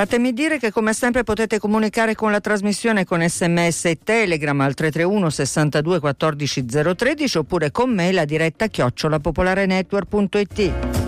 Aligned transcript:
Fatemi 0.00 0.32
dire 0.32 0.58
che 0.58 0.72
come 0.72 0.94
sempre 0.94 1.24
potete 1.24 1.58
comunicare 1.58 2.14
con 2.14 2.30
la 2.30 2.40
trasmissione 2.40 3.04
con 3.04 3.20
sms 3.20 3.84
e 3.84 3.98
telegram 4.02 4.58
al 4.62 4.72
331 4.72 5.28
62 5.28 6.00
14 6.00 6.64
013 6.64 7.36
oppure 7.36 7.70
con 7.70 7.92
me 7.92 8.10
la 8.10 8.24
diretta 8.24 8.68
chiocciolapopolarenetwork.it. 8.68 10.99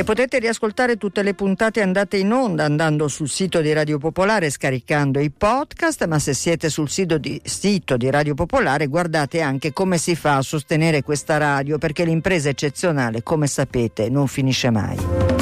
che 0.00 0.06
potete 0.06 0.38
riascoltare 0.38 0.96
tutte 0.96 1.22
le 1.22 1.34
puntate 1.34 1.82
andate 1.82 2.16
in 2.16 2.32
onda 2.32 2.64
andando 2.64 3.06
sul 3.06 3.28
sito 3.28 3.60
di 3.60 3.70
Radio 3.74 3.98
Popolare 3.98 4.48
scaricando 4.48 5.20
i 5.20 5.30
podcast, 5.30 6.06
ma 6.06 6.18
se 6.18 6.32
siete 6.32 6.70
sul 6.70 6.88
sito 6.88 7.18
di, 7.18 7.38
sito 7.44 7.98
di 7.98 8.08
Radio 8.08 8.32
Popolare 8.32 8.86
guardate 8.86 9.42
anche 9.42 9.74
come 9.74 9.98
si 9.98 10.16
fa 10.16 10.36
a 10.36 10.42
sostenere 10.42 11.02
questa 11.02 11.36
radio 11.36 11.76
perché 11.76 12.06
l'impresa 12.06 12.48
eccezionale, 12.48 13.22
come 13.22 13.46
sapete, 13.46 14.08
non 14.08 14.26
finisce 14.26 14.70
mai. 14.70 15.39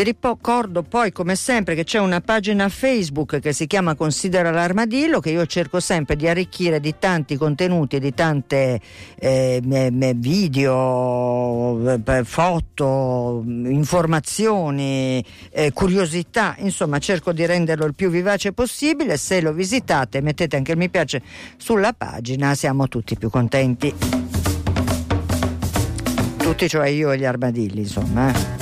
Vi 0.00 0.06
ricordo 0.06 0.82
poi 0.82 1.12
come 1.12 1.36
sempre 1.36 1.74
che 1.74 1.84
c'è 1.84 1.98
una 1.98 2.22
pagina 2.22 2.70
Facebook 2.70 3.38
che 3.38 3.52
si 3.52 3.66
chiama 3.66 3.94
Considera 3.94 4.50
l'armadillo 4.50 5.20
che 5.20 5.28
io 5.28 5.44
cerco 5.44 5.78
sempre 5.78 6.16
di 6.16 6.26
arricchire 6.26 6.80
di 6.80 6.94
tanti 6.98 7.36
contenuti, 7.36 7.98
di 7.98 8.14
tante 8.14 8.80
eh, 9.18 9.60
video, 10.16 12.00
eh, 12.02 12.24
foto, 12.24 13.44
informazioni, 13.44 15.22
eh, 15.50 15.70
curiosità, 15.74 16.54
insomma 16.60 16.98
cerco 16.98 17.34
di 17.34 17.44
renderlo 17.44 17.84
il 17.84 17.94
più 17.94 18.08
vivace 18.08 18.52
possibile. 18.52 19.18
Se 19.18 19.42
lo 19.42 19.52
visitate 19.52 20.22
mettete 20.22 20.56
anche 20.56 20.72
il 20.72 20.78
mi 20.78 20.88
piace 20.88 21.20
sulla 21.58 21.92
pagina, 21.92 22.54
siamo 22.54 22.88
tutti 22.88 23.18
più 23.18 23.28
contenti. 23.28 23.94
Tutti, 26.38 26.68
cioè 26.70 26.88
io 26.88 27.12
e 27.12 27.18
gli 27.18 27.26
armadilli, 27.26 27.80
insomma. 27.80 28.30
Eh. 28.30 28.59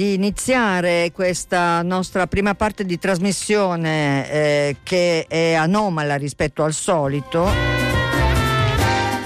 Di 0.00 0.14
iniziare 0.14 1.12
questa 1.12 1.82
nostra 1.82 2.26
prima 2.26 2.54
parte 2.54 2.86
di 2.86 2.98
trasmissione 2.98 4.30
eh, 4.30 4.76
che 4.82 5.26
è 5.28 5.52
anomala 5.52 6.14
rispetto 6.14 6.64
al 6.64 6.72
solito, 6.72 7.46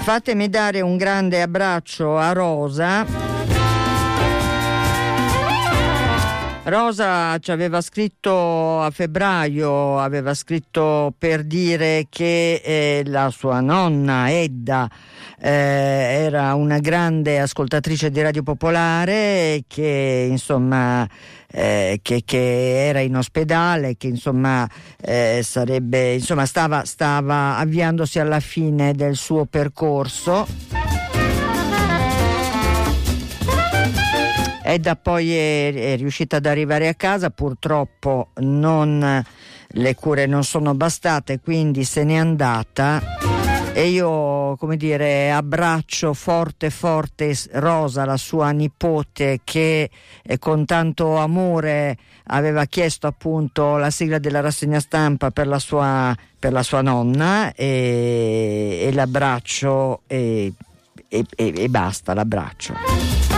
fatemi 0.01 0.49
dare 0.49 0.81
un 0.81 0.97
grande 0.97 1.41
abbraccio 1.41 2.17
a 2.17 2.33
Rosa. 2.33 3.34
Rosa 6.67 7.37
ci 7.37 7.51
aveva 7.51 7.79
scritto 7.79 8.81
a 8.81 8.89
febbraio, 8.89 9.99
aveva 9.99 10.33
scritto 10.33 11.13
per 11.15 11.43
dire 11.43 12.07
che 12.09 12.59
eh, 12.63 13.03
la 13.05 13.29
sua 13.29 13.59
nonna 13.59 14.31
Edda 14.31 14.89
eh, 15.39 15.47
era 15.51 16.55
una 16.55 16.79
grande 16.79 17.39
ascoltatrice 17.39 18.09
di 18.09 18.19
Radio 18.19 18.41
Popolare 18.41 19.63
che 19.67 20.27
insomma 20.27 21.07
eh, 21.51 21.99
che, 22.01 22.23
che, 22.25 22.87
era 22.87 22.99
in 22.99 23.15
ospedale, 23.15 23.95
che 23.95 24.07
insomma 24.07 24.67
eh, 24.99 25.41
sarebbe 25.43 26.13
insomma 26.13 26.47
stava, 26.47 26.83
stava 26.83 27.57
avviandosi 27.57 28.17
alla 28.17 28.39
fine 28.39 28.93
del 28.93 29.15
suo 29.15 29.45
percorso. 29.45 30.94
Edda 34.67 34.95
poi 34.95 35.31
è, 35.31 35.73
è 35.73 35.95
riuscita 35.95 36.37
ad 36.37 36.47
arrivare 36.47 36.87
a 36.87 36.95
casa, 36.95 37.29
purtroppo 37.29 38.29
non, 38.37 39.23
le 39.67 39.95
cure 39.95 40.25
non 40.25 40.43
sono 40.43 40.73
bastate, 40.73 41.39
quindi 41.39 41.83
se 41.83 42.03
n'è 42.03 42.15
andata 42.15 42.99
e 43.73 43.89
io 43.89 44.55
come 44.57 44.75
dire 44.77 45.31
abbraccio 45.31 46.13
forte 46.13 46.69
forte 46.69 47.37
Rosa 47.51 48.05
la 48.05 48.15
sua 48.15 48.51
nipote 48.51 49.41
che 49.43 49.89
eh, 50.23 50.39
con 50.39 50.63
tanto 50.65 51.17
amore 51.17 51.97
aveva 52.27 52.65
chiesto 52.65 53.05
appunto 53.05 53.75
la 53.75 53.91
sigla 53.91 54.17
della 54.17 54.39
rassegna 54.39 54.79
stampa 54.79 55.29
per 55.29 55.45
la 55.45 55.59
sua, 55.59 56.15
per 56.39 56.53
la 56.53 56.63
sua 56.63 56.81
nonna 56.81 57.53
e, 57.53 58.79
e 58.81 58.93
l'abbraccio 58.93 60.01
e, 60.07 60.53
e, 61.07 61.25
e 61.35 61.67
basta 61.69 62.15
l'abbraccio. 62.15 63.34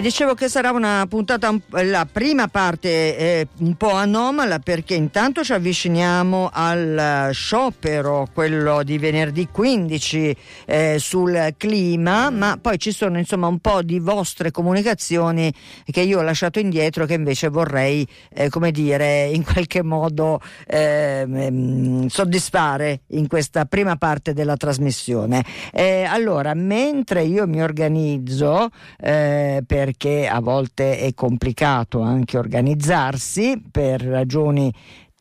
Vi 0.00 0.06
dicevo 0.06 0.32
che 0.32 0.48
sarà 0.48 0.70
una 0.70 1.04
puntata, 1.06 1.54
la 1.82 2.08
prima 2.10 2.48
parte 2.48 3.16
è 3.18 3.46
un 3.58 3.74
po' 3.74 3.90
anomala 3.90 4.58
perché 4.58 4.94
intanto 4.94 5.44
ci 5.44 5.52
avviciniamo 5.52 6.48
al 6.50 7.28
sciopero, 7.32 8.26
quello 8.32 8.82
di 8.82 8.96
venerdì 8.96 9.48
15 9.52 10.36
eh, 10.64 10.96
sul 10.98 11.52
clima, 11.58 12.30
ma 12.30 12.58
poi 12.58 12.78
ci 12.78 12.92
sono 12.92 13.18
insomma 13.18 13.46
un 13.48 13.58
po' 13.58 13.82
di 13.82 13.98
vostre 13.98 14.50
comunicazioni 14.50 15.52
che 15.84 16.00
io 16.00 16.20
ho 16.20 16.22
lasciato 16.22 16.58
indietro 16.60 17.04
che 17.04 17.12
invece 17.12 17.50
vorrei, 17.50 18.08
eh, 18.32 18.48
come 18.48 18.70
dire, 18.70 19.24
in 19.26 19.44
qualche 19.44 19.82
modo 19.82 20.40
eh, 20.66 22.06
soddisfare 22.08 23.02
in 23.08 23.28
questa 23.28 23.66
prima 23.66 23.96
parte 23.96 24.32
della 24.32 24.56
trasmissione. 24.56 25.44
Eh, 25.70 26.04
allora, 26.04 26.54
mentre 26.54 27.22
io 27.24 27.46
mi 27.46 27.62
organizzo 27.62 28.70
eh, 28.98 29.62
per 29.66 29.88
perché 29.90 30.28
a 30.28 30.40
volte 30.40 30.98
è 30.98 31.14
complicato 31.14 32.00
anche 32.00 32.38
organizzarsi 32.38 33.60
per 33.70 34.00
ragioni 34.02 34.72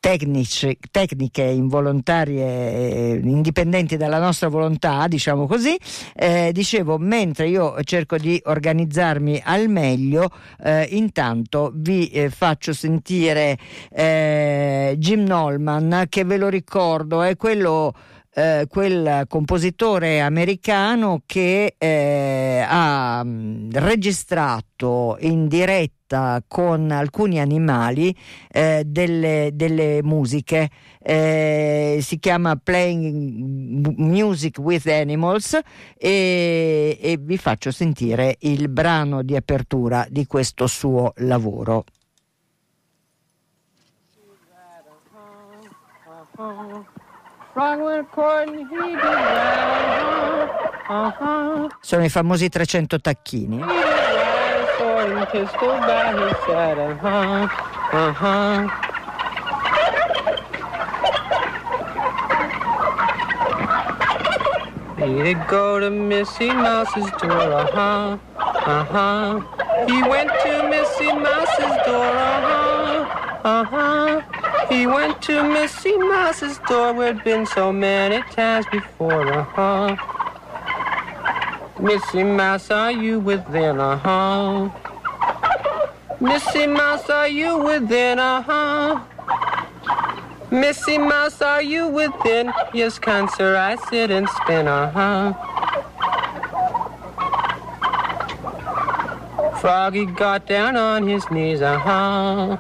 Tecnici, 0.02 0.78
tecniche 0.92 1.44
involontarie 1.44 2.46
eh, 2.46 3.20
indipendenti 3.22 3.98
dalla 3.98 4.18
nostra 4.18 4.48
volontà, 4.48 5.06
diciamo 5.10 5.46
così. 5.46 5.78
Eh, 6.16 6.52
dicevo, 6.54 6.98
mentre 6.98 7.50
io 7.50 7.76
cerco 7.84 8.16
di 8.16 8.42
organizzarmi 8.46 9.42
al 9.44 9.68
meglio, 9.68 10.30
eh, 10.64 10.88
intanto 10.92 11.74
vi 11.76 12.08
eh, 12.12 12.30
faccio 12.30 12.72
sentire 12.72 13.58
eh, 13.92 14.96
Jim 14.98 15.24
Nolman, 15.24 16.06
che 16.08 16.24
ve 16.24 16.38
lo 16.38 16.48
ricordo, 16.48 17.22
è 17.22 17.36
quello 17.36 17.94
eh, 18.40 18.68
quel 18.70 19.26
compositore 19.28 20.22
americano 20.22 21.24
che 21.26 21.76
eh, 21.78 22.66
ha 22.66 23.22
mm, 23.22 23.72
registrato 23.74 25.18
in 25.20 25.50
diretta 25.50 26.42
con 26.48 26.90
alcuni 26.90 27.42
animali 27.42 28.16
eh, 28.50 28.84
delle, 28.86 29.50
delle, 29.54 30.02
musiche. 30.04 30.70
Eh, 31.02 32.00
si 32.02 32.18
chiama 32.18 32.56
Playing 32.56 33.96
Music 33.98 34.58
with 34.60 34.88
Animals 34.88 35.60
e, 35.98 36.98
e 37.00 37.18
vi 37.20 37.38
faccio 37.38 37.72
sentire 37.72 38.38
il 38.40 38.70
brano 38.70 39.22
di 39.22 39.36
apertura 39.36 40.08
di 40.10 40.26
questo 40.26 40.66
suo 40.66 41.12
lavoro. 41.18 41.84
Sono 51.82 52.04
i 52.04 52.10
famosi 52.10 52.50
300 52.50 53.00
tacchini. 53.00 53.64
He'd 65.00 65.48
go 65.48 65.80
to 65.80 65.90
Missy 65.90 66.52
Mouse's 66.52 67.10
door, 67.22 67.54
uh-huh, 67.54 68.18
uh-huh. 68.38 69.40
He 69.88 70.04
went 70.04 70.30
to 70.44 70.68
Missy 70.70 71.12
Mouse's 71.14 71.76
door, 71.86 72.04
uh-huh, 72.04 73.42
uh-huh. 73.44 74.39
He 74.70 74.86
went 74.86 75.22
to 75.24 75.44
Missy 75.44 75.98
Mouse's 75.98 76.60
door 76.68 76.94
where 76.94 77.10
it'd 77.10 77.24
been 77.24 77.46
so 77.48 77.74
many 77.74 78.22
times 78.32 78.68
before, 78.72 79.34
uh-huh. 79.34 79.96
Missy 81.80 82.24
Mouse, 82.24 82.70
are 82.70 82.92
you 82.92 83.20
within, 83.20 83.80
uh-huh? 83.80 84.70
Missy 86.20 86.68
Mouse, 86.68 87.10
are 87.10 87.28
you 87.28 87.58
within, 87.58 88.20
uh-huh? 88.20 89.00
Missy 90.52 91.00
Mouse, 91.00 91.42
are 91.42 91.64
you 91.64 91.88
within? 91.88 92.54
Yes, 92.74 93.00
cancer, 93.00 93.56
I 93.56 93.76
sit 93.90 94.12
and 94.12 94.30
spin, 94.30 94.68
uh-huh. 94.68 95.34
Froggy 99.60 100.06
got 100.06 100.46
down 100.46 100.76
on 100.76 101.08
his 101.08 101.30
knees, 101.32 101.62
uh-huh. 101.64 102.58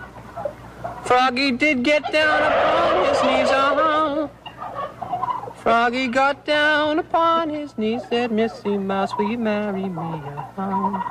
Froggy 1.09 1.51
did 1.51 1.81
get 1.81 2.03
down 2.11 2.39
upon 2.43 3.05
his 3.05 3.23
knees, 3.23 3.49
uh-huh. 3.49 4.27
Froggy 5.55 6.07
got 6.07 6.45
down 6.45 6.99
upon 6.99 7.49
his 7.49 7.75
knees, 7.79 8.03
said, 8.07 8.31
Missy 8.31 8.77
Mouse, 8.77 9.11
will 9.17 9.31
you 9.31 9.39
marry 9.39 9.89
me, 9.89 9.89
uh-huh. 9.97 11.01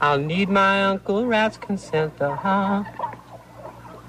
I'll 0.00 0.18
need 0.18 0.48
my 0.48 0.84
Uncle 0.84 1.26
Rat's 1.26 1.58
consent, 1.58 2.18
uh-huh. 2.18 2.84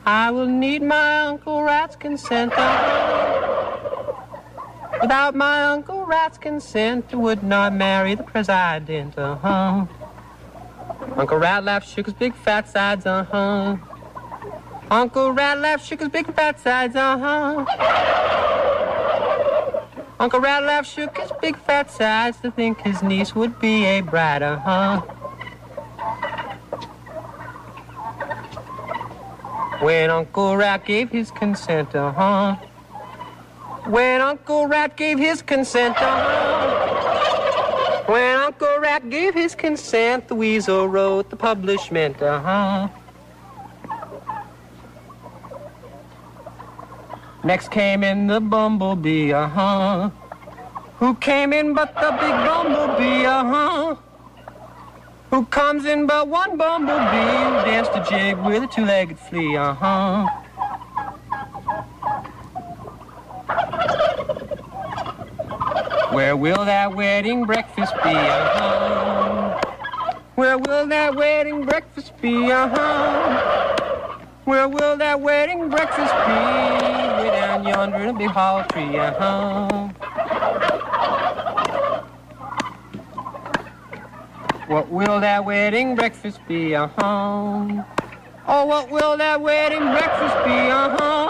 I 0.05 0.31
will 0.31 0.47
need 0.47 0.83
my 0.83 1.23
Uncle 1.23 1.61
Rat's 1.61 1.97
consent, 1.97 2.53
uh-huh. 2.55 3.67
Without 5.01 5.35
my 5.35 5.65
Uncle 5.65 6.05
Rat's 6.05 6.37
consent, 6.37 7.03
I 7.11 7.17
would 7.17 7.43
not 7.43 7.73
marry 7.73 8.15
the 8.15 8.23
president, 8.23 9.17
uh-huh. 9.17 9.87
Uncle 11.17 11.39
Ratlaff 11.39 11.83
shook 11.83 12.05
his 12.05 12.13
big 12.13 12.35
fat 12.35 12.69
sides, 12.69 13.07
uh-huh. 13.07 13.75
Uncle 14.91 15.33
Ratlaff 15.33 15.79
shook 15.83 15.99
his 15.99 16.09
big 16.09 16.31
fat 16.35 16.59
sides, 16.59 16.95
uh-huh. 16.95 17.65
Uncle 20.19 20.39
Ratlaff 20.39 20.85
shook 20.85 21.17
his 21.17 21.31
big 21.41 21.57
fat 21.57 21.89
sides 21.89 22.37
to 22.41 22.51
think 22.51 22.79
his 22.81 23.01
niece 23.01 23.33
would 23.33 23.59
be 23.59 23.85
a 23.85 24.01
bride, 24.01 24.43
uh-huh. 24.43 25.01
When 29.79 30.11
Uncle 30.11 30.55
Rat 30.55 30.85
gave 30.85 31.09
his 31.09 31.31
consent, 31.31 31.95
uh-huh. 31.95 32.57
When 33.87 34.21
Uncle 34.21 34.67
Rat 34.67 34.95
gave 34.95 35.17
his 35.17 35.41
consent, 35.41 35.97
uh-huh. 35.97 36.56
Gave 39.09 39.35
his 39.35 39.55
consent, 39.55 40.27
the 40.27 40.35
weasel 40.35 40.89
wrote 40.89 41.29
the 41.29 41.37
publishment, 41.37 42.21
uh-huh. 42.21 42.89
Next 47.43 47.71
came 47.71 48.03
in 48.03 48.27
the 48.27 48.41
bumblebee, 48.41 49.31
uh-huh. 49.31 50.09
Who 50.99 51.15
came 51.15 51.53
in 51.53 51.73
but 51.73 51.95
the 51.95 52.11
big 52.19 52.35
bumblebee, 52.47 53.25
uh-huh. 53.25 53.95
Who 55.29 55.45
comes 55.45 55.85
in 55.85 56.05
but 56.05 56.27
one 56.27 56.57
bumblebee 56.57 56.99
who 56.99 57.53
danced 57.63 57.91
a 57.93 58.05
jig 58.09 58.37
with 58.39 58.63
a 58.63 58.67
two-legged 58.67 59.17
flea, 59.17 59.55
uh-huh. 59.55 60.27
Where 66.17 66.35
will 66.35 66.65
that 66.65 66.95
wedding 66.95 67.45
breakfast 67.45 67.93
be? 68.03 68.09
Uh-huh. 68.09 69.61
Where 70.33 70.57
will 70.57 70.87
that 70.87 71.15
wedding 71.15 71.63
breakfast 71.63 72.19
be? 72.19 72.51
Uh-huh. 72.51 74.17
Where 74.45 74.67
will 74.67 74.97
that 74.97 75.21
wedding 75.21 75.69
breakfast 75.69 76.11
be? 76.25 76.33
Way 77.21 77.29
down 77.39 77.67
yonder 77.67 77.97
in 77.97 78.09
a 78.09 78.13
big 78.13 78.31
hollow 78.31 78.63
tree. 78.63 78.97
Uh-huh. 78.97 79.89
What 84.65 84.89
will 84.89 85.19
that 85.19 85.45
wedding 85.45 85.93
breakfast 85.93 86.39
be? 86.47 86.73
Uh-huh. 86.73 87.83
Oh, 88.47 88.65
what 88.65 88.89
will 88.89 89.17
that 89.17 89.39
wedding 89.39 89.83
breakfast 89.83 90.35
be? 90.45 90.51
Uh-huh. 90.51 91.26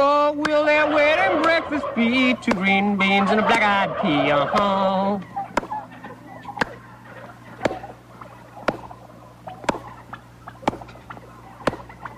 What 0.00 0.36
will 0.36 0.64
that 0.64 0.90
wedding 0.94 1.42
breakfast 1.42 1.84
be? 1.94 2.32
Two 2.34 2.52
green 2.52 2.96
beans 2.96 3.30
and 3.30 3.38
a 3.38 3.42
black-eyed 3.42 4.00
pea, 4.00 4.30
uh-huh. 4.30 5.18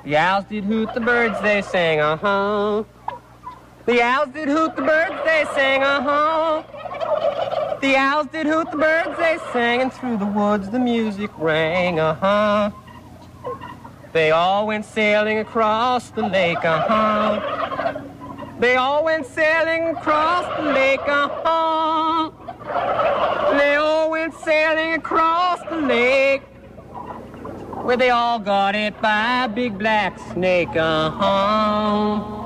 The 0.05 0.17
owls 0.17 0.45
did 0.45 0.63
hoot, 0.63 0.95
the 0.95 1.01
birds 1.01 1.41
they 1.43 1.61
sang, 1.63 1.99
uh-huh. 1.99 2.85
The 3.87 4.01
owls 4.01 4.29
did 4.33 4.49
hoot, 4.49 4.77
the 4.77 4.83
birds 4.83 5.17
they 5.25 5.45
sang, 5.53 5.83
uh-huh. 5.83 6.63
The 7.81 7.97
owls 7.97 8.29
did 8.29 8.47
hoot, 8.47 8.71
the 8.71 8.77
birds 8.77 9.19
they 9.19 9.39
sang, 9.53 9.81
and 9.83 9.93
through 9.93 10.19
the 10.19 10.27
woods 10.27 10.71
the 10.71 10.79
music 10.79 11.33
rang, 11.37 11.99
uh-huh. 11.99 12.71
They 14.13 14.31
all 14.31 14.67
went 14.67 14.85
sailing 14.85 15.39
across 15.39 16.11
the 16.11 16.23
lake, 16.23 16.63
uh-huh. 16.63 18.03
They 18.59 18.77
all 18.77 19.05
went 19.05 19.27
sailing 19.27 19.89
across 19.89 20.45
the 20.59 20.65
lake, 20.71 21.01
uh-huh. 21.07 22.31
They 23.57 23.77
all 23.77 24.11
went 24.11 24.35
sailing 24.35 24.95
across 24.95 25.61
the 25.71 25.77
lake. 25.77 26.43
Where 27.85 27.97
they 27.97 28.11
all 28.11 28.39
got 28.39 28.75
it 28.75 29.01
by 29.01 29.45
a 29.45 29.49
big 29.49 29.79
black 29.79 30.19
snake, 30.33 30.77
uh-huh. 30.77 32.42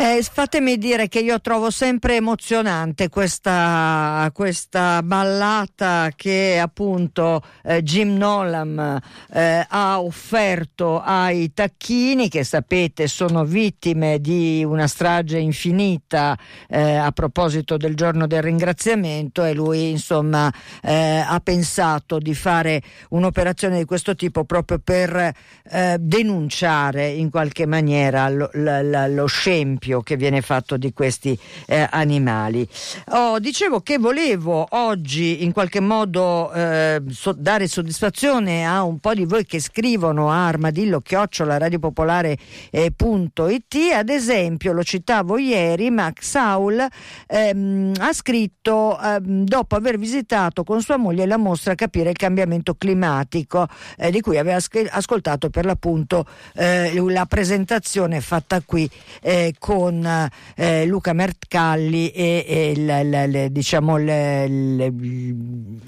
Eh, 0.00 0.22
fatemi 0.22 0.78
dire 0.78 1.08
che 1.08 1.18
io 1.18 1.40
trovo 1.40 1.70
sempre 1.70 2.14
emozionante 2.14 3.08
questa, 3.08 4.30
questa 4.32 5.02
ballata 5.02 6.10
che 6.14 6.60
appunto 6.62 7.42
eh, 7.64 7.82
Jim 7.82 8.16
Nolan 8.16 9.02
eh, 9.32 9.66
ha 9.68 10.00
offerto 10.00 11.00
ai 11.00 11.52
tacchini 11.52 12.28
che 12.28 12.44
sapete 12.44 13.08
sono 13.08 13.44
vittime 13.44 14.20
di 14.20 14.62
una 14.64 14.86
strage 14.86 15.38
infinita 15.38 16.38
eh, 16.68 16.94
a 16.94 17.10
proposito 17.10 17.76
del 17.76 17.96
giorno 17.96 18.28
del 18.28 18.42
ringraziamento 18.42 19.42
e 19.42 19.52
lui 19.52 19.90
insomma 19.90 20.48
eh, 20.80 21.24
ha 21.26 21.40
pensato 21.42 22.20
di 22.20 22.34
fare 22.34 22.82
un'operazione 23.08 23.78
di 23.78 23.84
questo 23.84 24.14
tipo 24.14 24.44
proprio 24.44 24.78
per 24.78 25.34
eh, 25.72 25.96
denunciare 25.98 27.08
in 27.08 27.30
qualche 27.30 27.66
maniera 27.66 28.28
lo, 28.28 28.48
lo, 28.52 29.08
lo 29.08 29.26
scempio 29.26 29.86
esempio 29.88 30.02
che 30.02 30.16
viene 30.16 30.42
fatto 30.42 30.76
di 30.76 30.92
questi 30.92 31.38
eh, 31.66 31.86
animali. 31.90 32.68
Oh, 33.10 33.38
dicevo 33.38 33.80
che 33.80 33.98
volevo 33.98 34.66
oggi 34.70 35.44
in 35.44 35.52
qualche 35.52 35.80
modo 35.80 36.52
eh, 36.52 37.00
so, 37.10 37.32
dare 37.32 37.66
soddisfazione 37.66 38.66
a 38.66 38.82
un 38.82 38.98
po' 38.98 39.14
di 39.14 39.24
voi 39.24 39.46
che 39.46 39.60
scrivono 39.60 40.30
a 40.30 40.46
armadillo 40.46 41.00
chiocciola 41.00 41.56
radiopopolare.it 41.58 43.76
ad 43.94 44.08
esempio 44.08 44.72
lo 44.72 44.82
citavo 44.82 45.38
ieri 45.38 45.90
Max 45.90 46.22
Saul 46.22 46.84
ehm, 47.26 47.92
ha 47.98 48.12
scritto 48.12 48.98
ehm, 49.00 49.44
dopo 49.44 49.76
aver 49.76 49.98
visitato 49.98 50.64
con 50.64 50.82
sua 50.82 50.96
moglie 50.96 51.26
la 51.26 51.36
mostra 51.36 51.74
Capire 51.74 52.10
il 52.10 52.16
cambiamento 52.16 52.74
climatico 52.74 53.68
eh, 53.96 54.10
di 54.10 54.20
cui 54.20 54.36
aveva 54.36 54.58
ascoltato 54.90 55.48
per 55.48 55.64
l'appunto 55.64 56.26
eh, 56.54 56.92
la 57.08 57.26
presentazione 57.26 58.20
fatta 58.20 58.60
qui 58.64 58.90
eh, 59.22 59.54
con 59.58 59.77
con 59.78 60.28
eh, 60.56 60.86
Luca 60.86 61.12
Mercalli 61.12 62.08
e, 62.08 62.44
e 62.48 62.70
il, 62.72 62.88
il, 62.88 63.52
diciamo 63.52 63.96
il, 63.96 64.92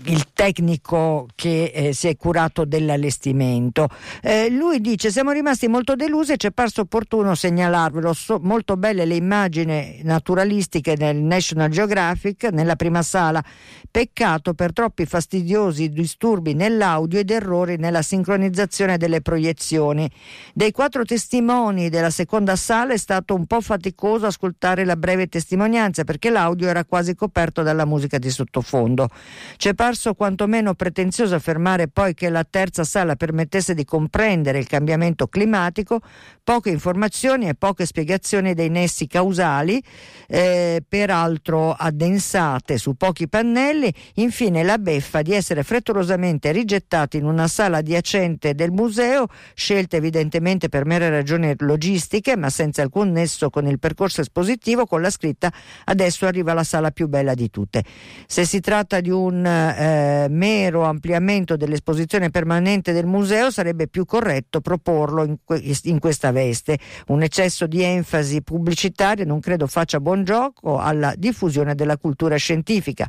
il, 0.04 0.26
tecnico 0.32 1.26
che 1.34 1.72
eh, 1.74 1.92
si 1.92 2.06
è 2.06 2.16
curato 2.16 2.64
dell'allestimento. 2.64 3.88
Eh, 4.22 4.48
lui 4.48 4.80
dice 4.80 5.10
siamo 5.10 5.32
rimasti 5.32 5.66
molto 5.66 5.96
delusi 5.96 6.32
e 6.32 6.36
ci 6.36 6.46
è 6.46 6.50
parso 6.52 6.82
opportuno 6.82 7.34
segnalarvelo, 7.34 8.12
so, 8.12 8.38
molto 8.40 8.76
belle 8.76 9.04
le 9.04 9.16
immagini 9.16 9.98
naturalistiche 10.04 10.94
del 10.94 11.16
National 11.16 11.68
Geographic 11.68 12.44
nella 12.52 12.76
prima 12.76 13.02
sala, 13.02 13.42
peccato 13.90 14.54
per 14.54 14.72
troppi 14.72 15.04
fastidiosi 15.04 15.88
disturbi 15.88 16.54
nell'audio 16.54 17.18
ed 17.18 17.30
errori 17.30 17.76
nella 17.76 18.02
sincronizzazione 18.02 18.98
delle 18.98 19.20
proiezioni. 19.20 20.08
Dei 20.54 20.70
quattro 20.70 21.04
testimoni 21.04 21.88
della 21.88 22.10
seconda 22.10 22.54
sala 22.54 22.92
è 22.92 22.96
stato 22.96 23.34
un 23.34 23.46
po' 23.46 23.60
faticoso 23.60 23.78
faticoso 23.80 24.26
ascoltare 24.26 24.84
la 24.84 24.96
breve 24.96 25.26
testimonianza 25.26 26.04
perché 26.04 26.28
l'audio 26.28 26.68
era 26.68 26.84
quasi 26.84 27.14
coperto 27.14 27.62
dalla 27.62 27.86
musica 27.86 28.18
di 28.18 28.28
sottofondo. 28.28 29.08
Ci 29.56 29.68
è 29.68 29.74
parso 29.74 30.12
quantomeno 30.12 30.74
pretenzioso 30.74 31.34
affermare 31.34 31.88
poi 31.88 32.12
che 32.12 32.28
la 32.28 32.44
terza 32.48 32.84
sala 32.84 33.16
permettesse 33.16 33.72
di 33.74 33.86
comprendere 33.86 34.58
il 34.58 34.66
cambiamento 34.66 35.28
climatico, 35.28 36.00
poche 36.44 36.68
informazioni 36.68 37.48
e 37.48 37.54
poche 37.54 37.86
spiegazioni 37.86 38.52
dei 38.52 38.68
nessi 38.68 39.06
causali, 39.06 39.82
eh, 40.28 40.82
peraltro 40.86 41.72
addensate 41.72 42.76
su 42.76 42.94
pochi 42.96 43.28
pannelli, 43.28 43.92
infine 44.16 44.62
la 44.62 44.76
beffa 44.76 45.22
di 45.22 45.32
essere 45.32 45.62
frettolosamente 45.62 46.52
rigettati 46.52 47.16
in 47.16 47.24
una 47.24 47.48
sala 47.48 47.78
adiacente 47.78 48.54
del 48.54 48.72
museo, 48.72 49.26
scelta 49.54 49.96
evidentemente 49.96 50.68
per 50.68 50.84
mere 50.84 51.08
ragioni 51.08 51.54
logistiche, 51.58 52.36
ma 52.36 52.50
senza 52.50 52.82
alcun 52.82 53.10
nesso 53.12 53.48
con 53.48 53.66
il 53.66 53.69
percorso 53.78 54.20
espositivo 54.20 54.86
con 54.86 55.00
la 55.00 55.10
scritta 55.10 55.52
adesso 55.84 56.26
arriva 56.26 56.52
la 56.52 56.64
sala 56.64 56.90
più 56.90 57.08
bella 57.08 57.34
di 57.34 57.50
tutte. 57.50 57.84
Se 58.26 58.44
si 58.44 58.60
tratta 58.60 59.00
di 59.00 59.10
un 59.10 59.44
eh, 59.44 60.26
mero 60.28 60.82
ampliamento 60.84 61.56
dell'esposizione 61.56 62.30
permanente 62.30 62.92
del 62.92 63.06
museo 63.06 63.50
sarebbe 63.50 63.88
più 63.88 64.04
corretto 64.04 64.60
proporlo 64.60 65.24
in, 65.24 65.36
in 65.84 65.98
questa 65.98 66.32
veste. 66.32 66.78
Un 67.08 67.22
eccesso 67.22 67.66
di 67.66 67.82
enfasi 67.82 68.42
pubblicitaria 68.42 69.24
non 69.24 69.40
credo 69.40 69.66
faccia 69.66 70.00
buon 70.00 70.24
gioco 70.24 70.78
alla 70.78 71.14
diffusione 71.16 71.74
della 71.74 71.96
cultura 71.96 72.36
scientifica. 72.36 73.08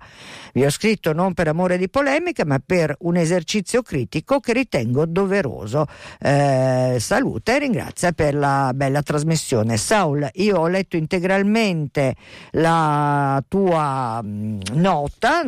Vi 0.54 0.66
ho 0.66 0.70
scritto 0.70 1.14
non 1.14 1.34
per 1.34 1.48
amore 1.48 1.78
di 1.78 1.90
polemica 1.90 2.46
ma 2.46 2.62
per 2.64 2.96
un 3.00 3.18
esercizio 3.18 3.82
critico 3.82 4.40
che 4.40 4.54
ritengo 4.54 5.06
doveroso. 5.06 5.86
Eh, 6.20 6.98
saluta 7.00 7.56
e 7.56 7.60
ringrazia 7.60 8.12
per 8.12 8.36
la 8.36 8.72
bella 8.74 9.02
trasmissione. 9.02 9.78
Saul, 9.78 10.28
io 10.34 10.51
io 10.52 10.60
ho 10.60 10.68
letto 10.68 10.98
integralmente 10.98 12.16
la 12.52 13.42
tua 13.48 14.22
mh, 14.22 14.60
nota, 14.74 15.44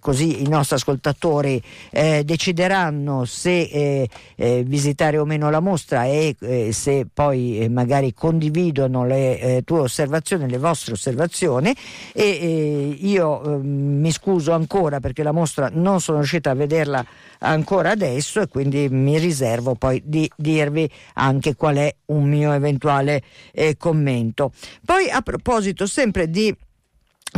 così 0.00 0.42
i 0.42 0.48
nostri 0.48 0.76
ascoltatori 0.76 1.62
eh, 1.90 2.22
decideranno 2.24 3.24
se 3.26 3.62
eh, 3.62 4.08
eh, 4.36 4.62
visitare 4.66 5.18
o 5.18 5.24
meno 5.24 5.50
la 5.50 5.60
mostra 5.60 6.06
e 6.06 6.34
eh, 6.40 6.72
se 6.72 7.06
poi 7.12 7.60
eh, 7.60 7.68
magari 7.68 8.14
condividono 8.14 9.04
le 9.04 9.38
eh, 9.38 9.62
tue 9.64 9.80
osservazioni, 9.80 10.48
le 10.48 10.58
vostre 10.58 10.94
osservazioni. 10.94 11.74
E 12.12 12.96
io 12.98 13.60
mi 13.62 14.10
scuso 14.10 14.52
ancora 14.52 15.00
perché 15.00 15.22
la 15.22 15.32
mostra 15.32 15.70
non 15.72 16.00
sono 16.00 16.18
riuscita 16.18 16.50
a 16.50 16.54
vederla 16.54 17.04
ancora 17.44 17.90
adesso 17.90 18.40
e 18.40 18.48
quindi 18.48 18.88
mi 18.90 19.18
riservo 19.18 19.74
poi 19.74 20.02
di 20.04 20.30
dirvi 20.36 20.90
anche 21.14 21.54
qual 21.54 21.76
è 21.76 21.94
un 22.06 22.28
mio 22.28 22.52
eventuale 22.52 23.22
eh, 23.52 23.76
commento. 23.76 24.52
Poi 24.84 25.08
a 25.10 25.20
proposito 25.20 25.86
sempre 25.86 26.28
di 26.28 26.54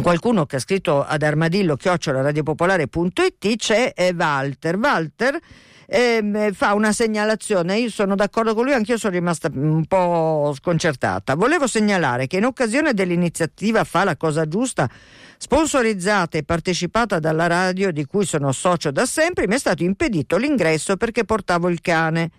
qualcuno 0.02 0.46
che 0.46 0.56
ha 0.56 0.60
scritto 0.60 1.04
ad 1.04 1.22
armadillo 1.22 1.76
chiocciolaradiopopolare.it 1.76 3.56
c'è 3.56 3.92
eh, 3.94 4.14
Walter. 4.16 4.76
Walter 4.76 5.38
eh, 5.86 6.50
fa 6.52 6.74
una 6.74 6.92
segnalazione, 6.92 7.78
io 7.78 7.90
sono 7.90 8.14
d'accordo 8.14 8.54
con 8.54 8.64
lui, 8.64 8.74
anch'io 8.74 8.98
sono 8.98 9.14
rimasta 9.14 9.48
un 9.52 9.84
po' 9.86 10.52
sconcertata. 10.56 11.34
Volevo 11.34 11.66
segnalare 11.66 12.26
che 12.26 12.36
in 12.38 12.44
occasione 12.44 12.92
dell'iniziativa 12.92 13.84
Fa 13.84 14.04
la 14.04 14.16
cosa 14.16 14.46
giusta 14.46 14.88
sponsorizzata 15.38 16.38
e 16.38 16.42
partecipata 16.42 17.18
dalla 17.18 17.46
radio 17.46 17.92
di 17.92 18.04
cui 18.04 18.24
sono 18.24 18.52
socio 18.52 18.90
da 18.90 19.06
sempre, 19.06 19.46
mi 19.46 19.54
è 19.54 19.58
stato 19.58 19.82
impedito 19.82 20.36
l'ingresso 20.36 20.96
perché 20.96 21.24
portavo 21.24 21.68
il 21.68 21.80
cane. 21.80 22.30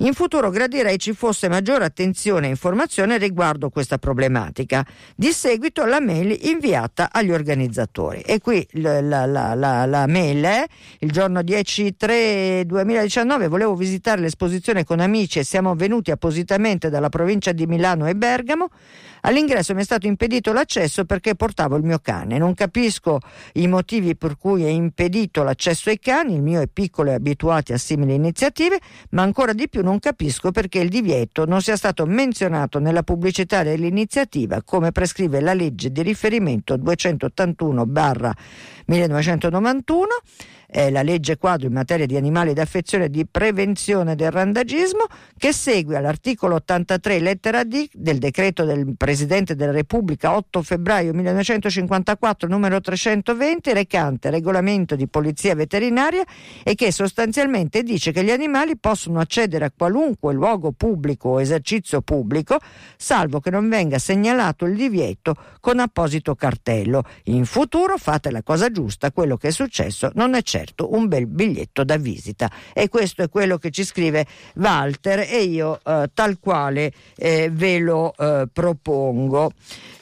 In 0.00 0.12
futuro 0.12 0.50
gradirei 0.50 0.98
ci 0.98 1.14
fosse 1.14 1.48
maggiore 1.48 1.86
attenzione 1.86 2.46
e 2.46 2.50
informazione 2.50 3.16
riguardo 3.16 3.70
questa 3.70 3.96
problematica. 3.96 4.84
Di 5.14 5.32
seguito 5.32 5.86
la 5.86 6.00
mail 6.00 6.36
inviata 6.42 7.08
agli 7.10 7.30
organizzatori. 7.30 8.20
E 8.20 8.40
qui 8.40 8.66
la, 8.72 9.00
la, 9.00 9.24
la, 9.26 9.86
la 9.86 10.06
mail 10.06 10.44
è 10.44 10.66
il 10.98 11.10
giorno 11.10 11.40
10-3-2019 11.40 13.48
volevo 13.48 13.74
visitare 13.74 14.20
l'esposizione 14.20 14.84
con 14.84 15.00
amici 15.00 15.38
e 15.38 15.44
siamo 15.44 15.74
venuti 15.74 16.10
appositamente 16.10 16.90
dalla 16.90 17.08
provincia 17.08 17.52
di 17.52 17.66
Milano 17.66 18.06
e 18.06 18.14
Bergamo. 18.14 18.68
All'ingresso 19.26 19.74
mi 19.74 19.80
è 19.80 19.84
stato 19.84 20.06
impedito 20.06 20.52
l'accesso 20.52 21.04
perché 21.04 21.34
portavo 21.34 21.74
il 21.74 21.82
mio 21.82 21.98
cane. 21.98 22.38
Non 22.38 22.54
capisco 22.54 23.18
i 23.54 23.66
motivi 23.66 24.14
per 24.14 24.36
cui 24.38 24.62
è 24.62 24.68
impedito 24.68 25.42
l'accesso 25.42 25.90
ai 25.90 25.98
cani, 25.98 26.34
il 26.34 26.42
mio 26.42 26.60
è 26.60 26.68
piccolo 26.72 27.10
e 27.10 27.14
abituato 27.14 27.72
a 27.72 27.76
simili 27.76 28.14
iniziative, 28.14 28.78
ma 29.10 29.22
ancora 29.22 29.52
di 29.52 29.68
più 29.68 29.82
non 29.82 29.98
capisco 29.98 30.52
perché 30.52 30.78
il 30.78 30.90
divieto 30.90 31.44
non 31.44 31.60
sia 31.60 31.74
stato 31.74 32.06
menzionato 32.06 32.78
nella 32.78 33.02
pubblicità 33.02 33.64
dell'iniziativa 33.64 34.62
come 34.62 34.92
prescrive 34.92 35.40
la 35.40 35.54
legge 35.54 35.90
di 35.90 36.02
riferimento 36.02 36.76
281 36.76 37.84
1991 38.86 40.06
eh, 40.68 40.90
la 40.90 41.02
legge 41.02 41.36
quadro 41.36 41.66
in 41.66 41.72
materia 41.72 42.06
di 42.06 42.16
animali 42.16 42.52
d'affezione 42.52 43.04
e 43.04 43.10
di 43.10 43.26
prevenzione 43.26 44.14
del 44.14 44.30
randagismo, 44.30 45.04
che 45.36 45.52
segue 45.52 45.96
all'articolo 45.96 46.56
83 46.56 47.20
lettera 47.20 47.64
D 47.64 47.88
del 47.92 48.18
decreto 48.18 48.64
del 48.64 48.94
Presidente 48.96 49.14
della 49.24 49.72
Repubblica 49.72 50.36
8 50.36 50.62
febbraio 50.62 51.14
1954 51.14 52.48
numero 52.48 52.80
320 52.80 53.72
recante 53.72 54.30
regolamento 54.30 54.96
di 54.96 55.06
polizia 55.08 55.54
veterinaria 55.54 56.24
e 56.62 56.74
che 56.74 56.92
sostanzialmente 56.92 57.82
dice 57.82 58.12
che 58.12 58.22
gli 58.22 58.30
animali 58.30 58.76
possono 58.76 59.20
accedere 59.20 59.64
a 59.66 59.72
qualunque 59.74 60.34
luogo 60.34 60.72
pubblico 60.72 61.30
o 61.30 61.40
esercizio 61.40 62.02
pubblico 62.02 62.58
salvo 62.96 63.40
che 63.40 63.50
non 63.50 63.68
venga 63.68 63.98
segnalato 63.98 64.66
il 64.66 64.76
divieto 64.76 65.36
con 65.60 65.78
apposito 65.78 66.34
cartello. 66.34 67.04
In 67.24 67.44
futuro 67.44 67.96
fate 67.96 68.30
la 68.30 68.42
cosa 68.42 68.70
giusta, 68.70 69.12
quello 69.12 69.36
che 69.36 69.48
è 69.48 69.52
successo 69.52 70.10
non 70.14 70.34
è 70.34 70.42
certo 70.42 70.94
un 70.94 71.08
bel 71.08 71.26
biglietto 71.26 71.84
da 71.84 71.96
visita. 71.96 72.50
E 72.72 72.88
questo 72.88 73.22
è 73.22 73.28
quello 73.28 73.58
che 73.58 73.70
ci 73.70 73.84
scrive 73.84 74.26
Walter 74.54 75.20
e 75.20 75.42
io 75.42 75.80
eh, 75.84 76.10
tal 76.12 76.38
quale 76.40 76.92
eh, 77.16 77.50
ve 77.52 77.78
lo 77.78 78.14
eh, 78.16 78.48
propongo. 78.52 78.95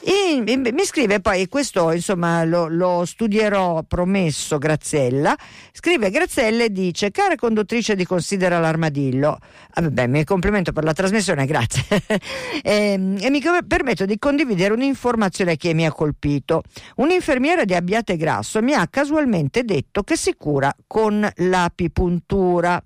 In, 0.07 0.43
in, 0.47 0.61
mi 0.61 0.85
scrive 0.85 1.19
poi, 1.19 1.47
questo 1.47 1.91
insomma 1.91 2.43
lo, 2.43 2.67
lo 2.67 3.05
studierò, 3.05 3.81
promesso 3.83 4.59
Graziella. 4.59 5.35
Scrive 5.71 6.11
Graziella 6.11 6.63
e 6.65 6.71
dice, 6.71 7.09
cara 7.09 7.33
conduttrice 7.35 7.95
di 7.95 8.05
Considera 8.05 8.59
l'armadillo, 8.59 9.39
ah, 9.71 9.81
vabbè, 9.81 10.05
mi 10.05 10.23
complimento 10.23 10.73
per 10.73 10.83
la 10.83 10.93
trasmissione, 10.93 11.47
grazie, 11.47 11.83
e, 12.07 12.21
ehm, 12.63 13.17
e 13.19 13.29
mi 13.31 13.41
permetto 13.67 14.05
di 14.05 14.19
condividere 14.19 14.75
un'informazione 14.75 15.57
che 15.57 15.73
mi 15.73 15.87
ha 15.87 15.91
colpito. 15.91 16.61
Un'infermiera 16.97 17.65
di 17.65 17.73
Abbiate 17.73 18.15
Grasso 18.15 18.61
mi 18.61 18.73
ha 18.73 18.87
casualmente 18.87 19.63
detto 19.63 20.03
che 20.03 20.15
si 20.15 20.35
cura 20.35 20.71
con 20.85 21.27
l'apipuntura. 21.37 22.81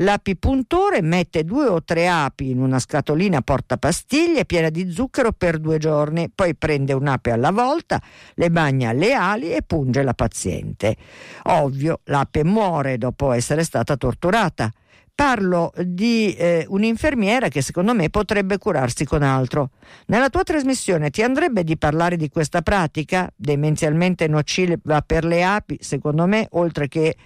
L'apipuntore 0.00 1.02
mette 1.02 1.44
due 1.44 1.66
o 1.66 1.82
tre 1.82 2.08
api 2.08 2.50
in 2.50 2.60
una 2.60 2.78
scatolina 2.78 3.42
portapastiglie 3.42 4.46
piena 4.46 4.70
di 4.70 4.90
zucchero 4.90 5.32
per 5.32 5.58
due 5.58 5.76
giorni, 5.76 6.30
poi 6.34 6.54
prende 6.54 6.94
un'ape 6.94 7.30
alla 7.30 7.50
volta, 7.50 8.00
le 8.34 8.50
bagna 8.50 8.90
alle 8.90 9.12
ali 9.12 9.52
e 9.52 9.60
punge 9.60 10.02
la 10.02 10.14
paziente. 10.14 10.96
Ovvio, 11.44 12.00
l'ape 12.04 12.44
muore 12.44 12.96
dopo 12.96 13.32
essere 13.32 13.62
stata 13.62 13.98
torturata. 13.98 14.72
Parlo 15.14 15.70
di 15.76 16.32
eh, 16.32 16.64
un'infermiera 16.66 17.48
che 17.48 17.60
secondo 17.60 17.94
me 17.94 18.08
potrebbe 18.08 18.56
curarsi 18.56 19.04
con 19.04 19.22
altro. 19.22 19.68
Nella 20.06 20.30
tua 20.30 20.44
trasmissione 20.44 21.10
ti 21.10 21.22
andrebbe 21.22 21.62
di 21.62 21.76
parlare 21.76 22.16
di 22.16 22.30
questa 22.30 22.62
pratica 22.62 23.30
demenzialmente 23.36 24.26
nociva 24.28 25.02
per 25.02 25.26
le 25.26 25.44
api, 25.44 25.76
secondo 25.82 26.24
me, 26.24 26.46
oltre 26.52 26.88
che 26.88 27.16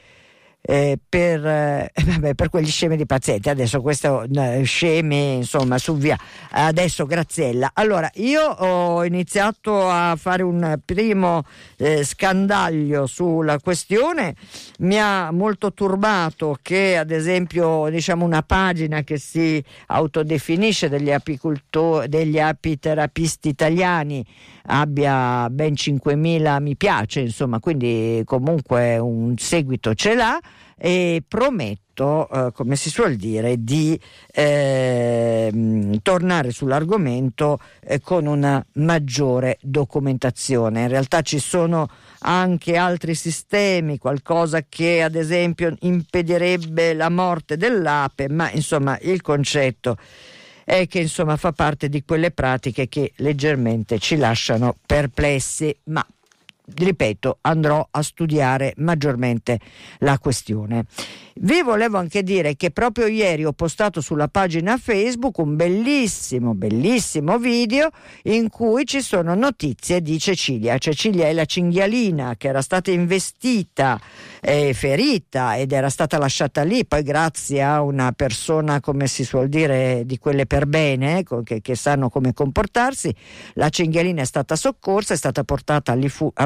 eh, 0.67 0.99
per, 1.07 1.47
eh, 1.47 1.93
vabbè, 2.05 2.35
per, 2.35 2.49
quegli 2.49 2.71
scemi 2.71 2.97
di 2.97 3.05
pazienti. 3.05 3.51
Adesso 3.51 3.83
questo 3.83 4.23
eh, 4.23 4.63
scemi, 4.63 5.37
insomma, 5.37 5.77
su 5.77 5.97
via. 5.97 6.17
Adesso 6.51 7.05
Graziella. 7.05 7.73
Allora, 7.75 8.11
io 8.15 8.43
ho 8.43 9.05
iniziato 9.05 9.89
a 9.89 10.17
fare 10.17 10.43
un 10.43 10.79
primo 10.83 11.45
eh, 11.77 12.03
scandaglio 12.03 13.07
sulla 13.07 13.59
questione. 13.59 14.35
Mi 14.79 14.99
ha 14.99 15.31
molto 15.31 15.75
turbato 15.75 16.57
che, 16.63 16.97
ad 16.97 17.11
esempio, 17.11 17.89
diciamo 17.91 18.25
una 18.25 18.43
pagina 18.43 19.03
che 19.03 19.19
si 19.19 19.63
autodefinisce 19.89 20.89
degli 20.89 21.13
degli 22.09 22.39
apiterapisti 22.39 23.49
italiani 23.49 24.25
abbia 24.67 25.49
ben 25.51 25.75
5.000 25.75 26.63
mi 26.63 26.77
piace, 26.77 27.21
insomma, 27.21 27.59
quindi 27.61 28.23
comunque 28.25 28.97
un 28.99 29.37
seguito 29.37 29.95
ce 29.95 30.15
l'ha 30.15 30.39
e 30.77 31.23
prometto, 31.27 32.29
eh, 32.29 32.53
come 32.53 32.77
si 32.77 32.91
suol 32.91 33.17
dire, 33.17 33.63
di 33.63 33.99
eh, 34.33 35.99
tornare 36.03 36.51
sull'argomento 36.51 37.59
eh, 37.81 38.01
con 38.01 38.27
una 38.27 38.65
maggiore 38.75 39.59
documentazione. 39.61 40.83
In 40.83 40.89
realtà 40.89 41.23
ci 41.23 41.39
sono 41.39 41.89
anche 42.21 42.77
altri 42.77 43.15
sistemi, 43.15 43.99
qualcosa 43.99 44.65
che 44.69 45.03
ad 45.03 45.15
esempio 45.15 45.75
impedirebbe 45.81 46.95
la 46.95 47.09
morte 47.09 47.57
dell'ape, 47.57 48.29
ma 48.29 48.51
insomma 48.51 48.99
il 49.01 49.23
concetto 49.23 49.97
è 50.65 50.87
che 50.89 51.01
insomma 51.01 51.37
fa 51.37 51.53
parte 51.53 51.89
di 51.89 52.03
quelle 52.05 52.31
pratiche 52.31 52.89
che 52.89 53.13
leggermente 53.17 53.99
ci 53.99 54.17
lasciano 54.17 54.77
perplessi, 54.87 55.77
ma 55.85 56.05
ripeto, 56.67 57.39
andrò 57.43 57.87
a 57.91 58.03
studiare 58.03 58.73
maggiormente 58.79 59.59
la 59.99 60.19
questione. 60.19 60.87
Vi 61.37 61.63
volevo 61.63 61.99
anche 61.99 62.23
dire 62.23 62.55
che 62.55 62.71
proprio 62.71 63.07
ieri 63.07 63.45
ho 63.45 63.53
postato 63.53 64.01
sulla 64.01 64.29
pagina 64.29 64.79
Facebook 64.79 65.39
un 65.39 65.57
bellissimo, 65.57 66.55
bellissimo 66.55 67.39
video 67.39 67.91
in 68.25 68.49
cui 68.49 68.87
ci 68.87 69.01
sono 69.01 69.35
notizie 69.35 70.01
di 70.01 70.19
Cecilia. 70.19 70.79
Cecilia 70.79 71.27
è 71.27 71.33
la 71.33 71.45
cinghialina 71.45 72.37
che 72.39 72.49
era 72.49 72.63
stata 72.63 72.93
investita 72.93 74.01
e 74.41 74.75
ferita 74.75 75.57
ed 75.57 75.73
era 75.73 75.91
stata 75.91 76.19
lasciata 76.19 76.63
lì, 76.63 76.87
poi 76.87 77.03
grazie 77.03 77.63
a 77.63 77.83
una 77.83 78.13
persona, 78.13 78.81
come 78.81 79.09
si 79.09 79.25
suol 79.25 79.49
dire, 79.49 80.03
di 80.07 80.19
quelle 80.19 80.47
per 80.47 80.67
bene, 80.67 81.19
ecco, 81.19 81.43
che, 81.43 81.61
che 81.61 81.75
sanno 81.75 82.11
come 82.11 82.33
comportarsi, 82.33 83.13
la 83.55 83.71
cinghialina 83.71 84.23
è 84.23 84.27
stata 84.27 84.55
soccorsa, 84.55 85.15
è 85.15 85.17
stata 85.17 85.43
portata 85.43 85.93
al 85.93 85.99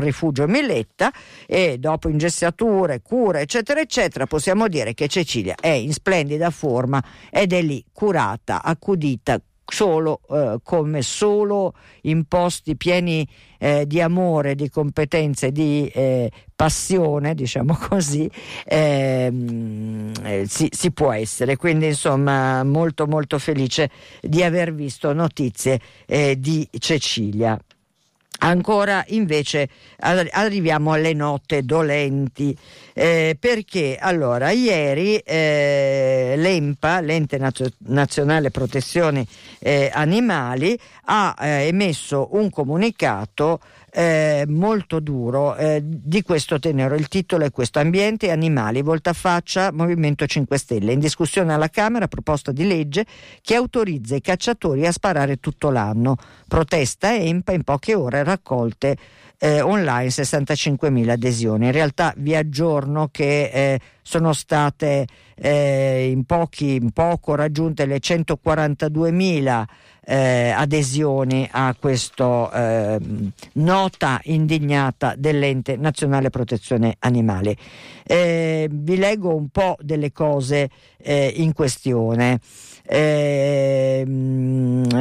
rifugio 0.09 0.47
Milletta 0.47 1.13
e 1.47 1.79
dopo 1.79 2.09
ingessature, 2.09 3.01
cure, 3.01 3.43
eccetera, 3.43 3.81
eccetera, 3.81 4.27
possiamo 4.27 4.67
dire 4.67 4.79
dire 4.79 4.95
che 4.95 5.09
Cecilia 5.09 5.55
è 5.61 5.69
in 5.69 5.93
splendida 5.93 6.51
forma 6.51 7.03
ed 7.31 7.53
è 7.53 7.63
lì 7.63 7.85
curata, 7.93 8.63
accudita 8.63 9.41
solo 9.71 10.21
eh, 10.31 10.61
come 10.63 11.03
solo 11.03 11.75
in 12.03 12.25
posti 12.25 12.75
pieni 12.75 13.29
eh, 13.59 13.87
di 13.87 14.01
amore, 14.01 14.55
di 14.55 14.71
competenze, 14.71 15.53
di 15.53 15.87
eh, 15.89 16.31
passione, 16.57 17.35
diciamo 17.35 17.77
così, 17.89 18.31
ehm, 18.65 20.13
eh, 20.23 20.45
si, 20.47 20.69
si, 20.71 20.91
può 20.91 21.13
essere. 21.13 21.57
Quindi 21.57 21.87
insomma 21.89 22.65
molto 22.65 23.07
molto 23.07 23.39
felice 23.39 23.91
di 24.23 24.43
aver 24.43 24.73
visto 24.73 25.13
notizie 25.13 25.79
eh, 26.07 26.37
di 26.39 26.67
Cecilia. 26.79 27.59
Ancora 28.41 29.05
invece 29.09 29.69
arriviamo 29.99 30.93
alle 30.93 31.13
note 31.13 31.63
dolenti. 31.65 32.57
Eh, 32.93 33.37
perché? 33.39 33.97
Allora 34.01 34.51
ieri 34.51 35.17
eh, 35.17 36.35
l'EMPA, 36.37 37.01
l'Ente 37.01 37.39
Nazionale 37.79 38.51
Protezione 38.51 39.27
eh, 39.59 39.91
Animali, 39.93 40.79
ha 41.07 41.35
eh, 41.41 41.67
emesso 41.67 42.29
un 42.33 42.49
comunicato 42.51 43.61
eh, 43.91 44.45
molto 44.49 45.01
duro 45.01 45.57
eh, 45.57 45.81
di 45.83 46.23
questo 46.23 46.59
tenero. 46.59 46.95
Il 46.95 47.09
titolo 47.09 47.45
è 47.45 47.51
questo: 47.51 47.79
Ambiente 47.79 48.27
e 48.27 48.31
animali, 48.31 48.83
voltafaccia 48.83 49.73
Movimento 49.73 50.27
5 50.27 50.59
Stelle. 50.59 50.93
In 50.93 51.01
discussione 51.01 51.53
alla 51.53 51.69
Camera 51.69 52.09
proposta 52.09 52.53
di 52.53 52.67
legge 52.67 53.07
che 53.41 53.55
autorizza 53.55 54.15
i 54.15 54.21
cacciatori 54.21 54.87
a 54.87 54.93
sparare 54.93 55.37
tutto 55.37 55.71
l'anno. 55.71 56.17
Protesta 56.47 57.15
EMPA 57.15 57.53
in 57.53 57.63
poche 57.65 57.95
ore 57.95 58.23
raccolte 58.25 58.97
eh, 59.39 59.61
online 59.61 60.09
65.000 60.09 61.09
adesioni. 61.09 61.67
In 61.67 61.73
realtà 61.73 62.13
vi 62.17 62.35
aggiorno 62.35 63.09
che 63.11 63.51
eh, 63.53 63.81
sono 64.03 64.33
state 64.33 65.07
eh, 65.35 66.11
in, 66.11 66.25
pochi, 66.25 66.75
in 66.75 66.91
poco 66.91 67.35
raggiunte 67.35 67.87
le 67.87 67.99
142.000 67.99 69.65
eh, 70.11 70.49
adesioni 70.57 71.47
a 71.51 71.77
questa 71.79 72.95
eh, 72.95 72.99
nota 73.55 74.19
indignata 74.25 75.15
dell'ente 75.19 75.77
nazionale 75.77 76.31
protezione 76.31 76.97
animale. 77.01 77.55
Eh, 78.05 78.69
vi 78.73 78.97
leggo 78.97 79.35
un 79.35 79.49
po' 79.51 79.77
delle 79.81 80.11
cose 80.11 80.71
eh, 80.97 81.35
in 81.37 81.53
questione. 81.53 82.41
Eh, 82.91 84.03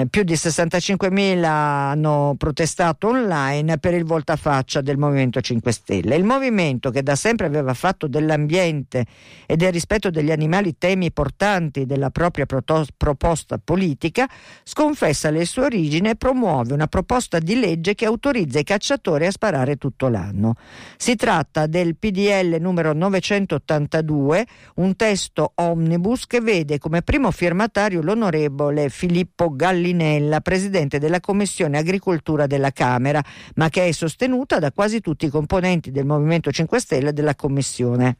più 0.10 0.24
di 0.24 0.34
65.000 0.34 1.46
hanno 1.46 2.36
protestato 2.38 3.08
online 3.08 3.78
per 3.78 3.94
il 3.94 4.04
voltafaccia 4.04 4.82
del 4.82 4.98
Movimento 4.98 5.40
5 5.40 5.72
Stelle. 5.72 6.16
Il 6.18 6.26
movimento 6.26 6.90
che 6.90 7.02
da 7.02 7.16
sempre 7.16 7.46
aveva 7.46 7.74
fatto 7.74 8.08
dell'ambiente 8.08 9.06
e 9.46 9.56
del 9.56 9.72
rispetto 9.72 10.10
degli 10.10 10.32
animali 10.32 10.78
temi 10.78 11.14
portanti 11.14 11.86
della 11.86 12.10
propria 12.10 12.46
proposta 12.46 13.58
politica, 13.58 14.30
sconfessa 14.64 15.30
le 15.30 15.46
sue 15.46 15.64
origini 15.64 16.10
e 16.10 16.16
promuove 16.16 16.74
una 16.74 16.88
proposta 16.88 17.40
di 17.40 17.58
legge 17.58 17.96
che 17.96 18.06
autorizza 18.06 18.60
i 18.60 18.64
cacciatori 18.64 19.28
a 19.28 19.32
sparare 19.32 19.78
tutto 19.78 20.10
l'anno. 20.10 20.56
Si 20.98 21.16
tratta 21.16 21.68
del 21.68 21.96
PDL 21.96 22.58
numero 22.60 22.92
982, 22.92 24.46
un 24.76 24.96
testo 24.98 25.54
omnibus 25.56 26.28
che 26.28 26.42
vede 26.42 26.80
come 26.80 27.02
primo 27.02 27.32
firmatario 27.32 27.76
firmatario 27.78 28.02
l'onorevole 28.02 28.90
Filippo 28.90 29.56
Gallinella, 29.56 30.42
presidente 30.42 30.98
della 30.98 31.20
Commissione 31.20 31.78
Agricoltura 31.78 32.48
della 32.48 32.72
Camera, 32.72 33.24
ma 33.56 33.70
che 33.70 33.88
è 33.88 33.92
sostenuta 33.92 34.58
da 34.58 34.72
quasi 34.72 35.00
tutti 35.00 35.26
i 35.26 35.30
componenti 35.30 35.92
del 35.92 36.06
Movimento 36.06 36.52
5 36.52 36.80
Stelle 36.80 37.14
della 37.14 37.36
Commissione. 37.36 38.18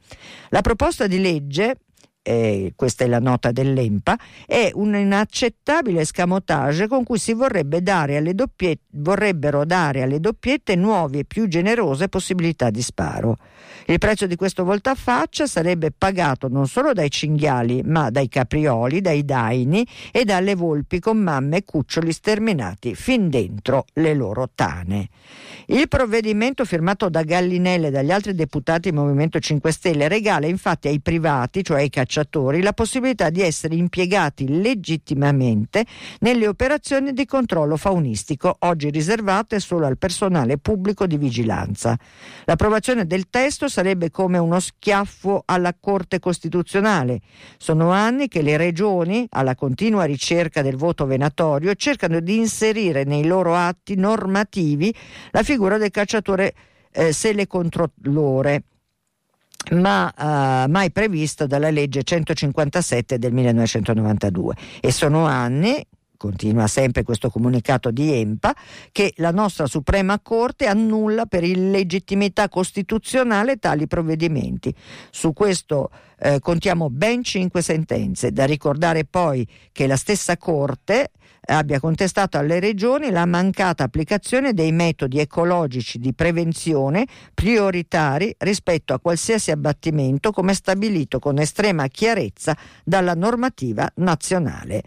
La 0.50 0.60
proposta 0.60 1.08
di 1.08 1.20
legge 1.20 1.76
eh, 2.28 2.72
questa 2.76 3.04
è 3.04 3.06
la 3.06 3.20
nota 3.20 3.52
dell'EMPA, 3.52 4.18
è 4.46 4.70
un 4.74 4.94
inaccettabile 4.94 6.04
scamotage 6.04 6.86
con 6.86 7.02
cui 7.02 7.18
si 7.18 7.32
dare 7.80 8.18
doppiette, 8.34 8.82
vorrebbero 8.90 9.64
dare 9.64 10.02
alle 10.02 10.20
doppiette 10.20 10.76
nuove 10.76 11.20
e 11.20 11.24
più 11.24 11.48
generose 11.48 12.08
possibilità 12.10 12.68
di 12.68 12.82
sparo. 12.82 13.38
Il 13.86 13.96
prezzo 13.96 14.26
di 14.26 14.36
questo 14.36 14.64
voltafaccia 14.64 15.46
sarebbe 15.46 15.90
pagato 15.96 16.48
non 16.48 16.66
solo 16.66 16.92
dai 16.92 17.10
cinghiali, 17.10 17.80
ma 17.84 18.10
dai 18.10 18.28
caprioli, 18.28 19.00
dai 19.00 19.24
daini 19.24 19.86
e 20.12 20.26
dalle 20.26 20.54
volpi 20.54 21.00
con 21.00 21.16
mamme 21.16 21.58
e 21.58 21.64
cuccioli 21.64 22.12
sterminati 22.12 22.94
fin 22.94 23.30
dentro 23.30 23.86
le 23.94 24.12
loro 24.12 24.50
tane. 24.54 25.08
Il 25.68 25.88
provvedimento 25.88 26.66
firmato 26.66 27.08
da 27.08 27.22
Gallinelle 27.22 27.86
e 27.86 27.90
dagli 27.90 28.10
altri 28.10 28.34
deputati 28.34 28.90
del 28.90 28.98
Movimento 28.98 29.38
5 29.38 29.72
Stelle 29.72 30.08
regala 30.08 30.46
infatti 30.46 30.88
ai 30.88 31.00
privati, 31.00 31.64
cioè 31.64 31.80
ai 31.80 31.90
cacciatori, 31.90 32.16
cacciatori 32.18 32.62
la 32.62 32.72
possibilità 32.72 33.30
di 33.30 33.42
essere 33.42 33.74
impiegati 33.74 34.60
legittimamente 34.60 35.84
nelle 36.20 36.48
operazioni 36.48 37.12
di 37.12 37.24
controllo 37.24 37.76
faunistico, 37.76 38.56
oggi 38.60 38.90
riservate 38.90 39.60
solo 39.60 39.86
al 39.86 39.98
personale 39.98 40.58
pubblico 40.58 41.06
di 41.06 41.16
vigilanza. 41.16 41.96
L'approvazione 42.44 43.06
del 43.06 43.28
testo 43.30 43.68
sarebbe 43.68 44.10
come 44.10 44.38
uno 44.38 44.58
schiaffo 44.58 45.42
alla 45.44 45.74
Corte 45.78 46.18
Costituzionale. 46.18 47.20
Sono 47.56 47.90
anni 47.90 48.28
che 48.28 48.42
le 48.42 48.56
regioni, 48.56 49.26
alla 49.30 49.54
continua 49.54 50.04
ricerca 50.04 50.62
del 50.62 50.76
voto 50.76 51.06
venatorio, 51.06 51.74
cercano 51.74 52.20
di 52.20 52.36
inserire 52.36 53.04
nei 53.04 53.26
loro 53.26 53.54
atti 53.54 53.94
normativi 53.94 54.94
la 55.30 55.42
figura 55.42 55.78
del 55.78 55.90
cacciatore 55.90 56.54
eh, 56.90 57.12
sele 57.12 57.46
controllore 57.46 58.62
ma 59.72 60.12
uh, 60.16 60.70
mai 60.70 60.90
prevista 60.90 61.46
dalla 61.46 61.70
legge 61.70 62.02
157 62.02 63.18
del 63.18 63.32
1992 63.32 64.54
e 64.80 64.92
sono 64.92 65.26
anni 65.26 65.84
continua 66.18 66.66
sempre 66.66 67.04
questo 67.04 67.30
comunicato 67.30 67.90
di 67.90 68.12
EMPA, 68.12 68.54
che 68.92 69.14
la 69.18 69.30
nostra 69.30 69.66
Suprema 69.66 70.18
Corte 70.20 70.66
annulla 70.66 71.24
per 71.24 71.44
illegittimità 71.44 72.48
costituzionale 72.48 73.56
tali 73.56 73.86
provvedimenti. 73.86 74.74
Su 75.10 75.32
questo 75.32 75.90
eh, 76.18 76.40
contiamo 76.40 76.90
ben 76.90 77.22
cinque 77.22 77.62
sentenze. 77.62 78.32
Da 78.32 78.44
ricordare 78.44 79.04
poi 79.04 79.46
che 79.72 79.86
la 79.86 79.96
stessa 79.96 80.36
Corte 80.36 81.10
abbia 81.50 81.80
contestato 81.80 82.36
alle 82.36 82.60
regioni 82.60 83.10
la 83.10 83.24
mancata 83.24 83.84
applicazione 83.84 84.52
dei 84.52 84.72
metodi 84.72 85.18
ecologici 85.18 85.98
di 85.98 86.12
prevenzione 86.12 87.06
prioritari 87.32 88.34
rispetto 88.38 88.92
a 88.92 89.00
qualsiasi 89.00 89.50
abbattimento 89.50 90.30
come 90.30 90.54
stabilito 90.54 91.18
con 91.18 91.38
estrema 91.38 91.86
chiarezza 91.88 92.56
dalla 92.84 93.14
normativa 93.14 93.90
nazionale. 93.96 94.82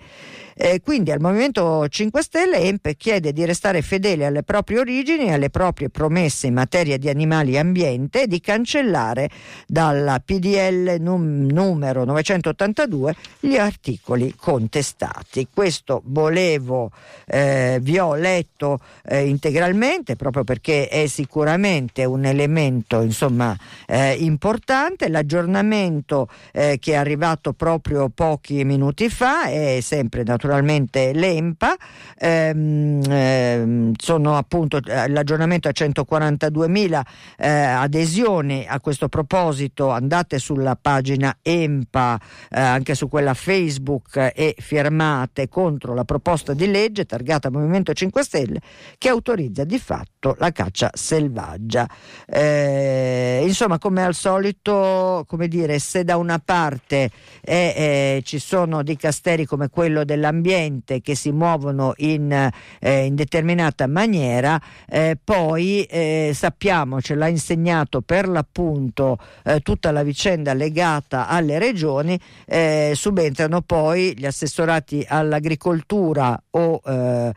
Eh, 0.54 0.82
quindi 0.82 1.12
al 1.12 1.20
Movimento 1.20 1.88
5 1.88 2.22
Stelle 2.22 2.58
EMP 2.58 2.96
chiede 2.96 3.32
di 3.32 3.46
restare 3.46 3.82
fedele 3.82 4.28
alle 4.28 4.44
proprie 4.44 4.80
origini 4.80 5.26
e 5.26 5.34
alle 5.34 5.50
proprie 5.50 5.89
promesse 5.89 6.48
in 6.48 6.54
materia 6.54 6.98
di 6.98 7.10
animali 7.10 7.54
e 7.54 7.60
ambiente 7.60 8.24
e 8.24 8.28
di 8.28 8.39
cancellare 8.39 9.30
dalla 9.65 10.22
PDL 10.24 10.98
num- 11.00 11.20
numero 11.23 12.03
982 12.03 13.15
gli 13.39 13.57
articoli 13.57 14.34
contestati. 14.36 15.47
Questo 15.53 16.01
volevo, 16.05 16.91
eh, 17.25 17.79
vi 17.81 17.99
ho 17.99 18.15
letto 18.15 18.79
eh, 19.05 19.27
integralmente 19.27 20.15
proprio 20.15 20.43
perché 20.43 20.88
è 20.88 21.07
sicuramente 21.07 22.05
un 22.05 22.25
elemento 22.25 23.01
insomma, 23.01 23.55
eh, 23.88 24.13
importante. 24.13 25.10
L'aggiornamento 25.10 26.27
eh, 26.51 26.77
che 26.79 26.93
è 26.93 26.95
arrivato 26.95 27.53
proprio 27.53 28.10
pochi 28.10 28.63
minuti 28.63 29.10
fa 29.10 29.43
è 29.43 29.79
sempre 29.81 30.23
naturalmente 30.23 31.13
l'EMPA, 31.13 31.75
ehm, 32.17 33.01
ehm, 33.07 33.93
sono 33.97 34.38
appunto 34.38 34.77
eh, 34.77 35.07
l'aggiornamento 35.10 35.67
a 35.67 35.71
142.000 35.71 37.01
eh, 37.38 37.49
adesioni 37.49 38.65
a 38.67 38.79
questo 38.79 39.07
proposito, 39.07 39.89
andate 39.89 40.39
sulla 40.39 40.77
pagina 40.79 41.10
EMPA, 41.41 42.19
eh, 42.50 42.60
anche 42.60 42.95
su 42.95 43.08
quella 43.10 43.34
Facebook 43.34 44.32
e 44.34 44.56
firmate 44.58 45.50
contro 45.50 45.93
la 45.93 46.06
proposta 46.06 46.54
di 46.54 46.69
legge 46.69 47.06
targata 47.06 47.52
Movimento 47.52 47.93
5 47.93 48.24
Stelle 48.24 48.62
che 48.97 49.10
autorizza 49.10 49.63
di 49.63 49.80
fatto 49.80 50.36
la 50.39 50.52
caccia 50.52 50.89
selvaggia. 50.93 51.88
Eh, 52.26 53.43
insomma, 53.45 53.78
come 53.78 54.04
al 54.04 54.15
solito, 54.15 55.26
come 55.28 55.47
dire, 55.47 55.78
se 55.80 56.04
da 56.04 56.17
una 56.17 56.39
parte 56.39 57.12
eh, 57.41 58.21
ci 58.24 58.39
sono 58.39 58.82
dicasteri 58.82 59.45
come 59.45 59.69
quello 59.69 60.04
della 60.04 60.21
dell'ambiente 60.21 61.02
che 61.02 61.15
si 61.15 61.32
muovono 61.32 61.93
in, 61.97 62.32
eh, 62.80 63.06
in 63.06 63.15
determinata 63.15 63.88
maniera, 63.88 64.62
eh, 64.88 65.17
poi 65.21 65.84
eh, 65.84 66.32
sappiamo, 66.34 67.02
ce 67.02 67.15
l'ha 67.15 67.28
insegnato 67.28 68.02
per 68.02 68.28
l'appunto 68.30 69.17
eh, 69.43 69.60
tutta 69.62 69.91
la 69.91 70.04
vicenda 70.04 70.54
legata 70.54 71.01
alle 71.10 71.60
regioni, 71.60 72.20
eh, 72.46 72.94
subentrano 72.96 73.62
poi 73.62 74.14
gli 74.18 74.26
assessorati 74.26 75.06
all'agricoltura 75.08 76.42
o, 76.52 76.82
eh, 76.86 77.34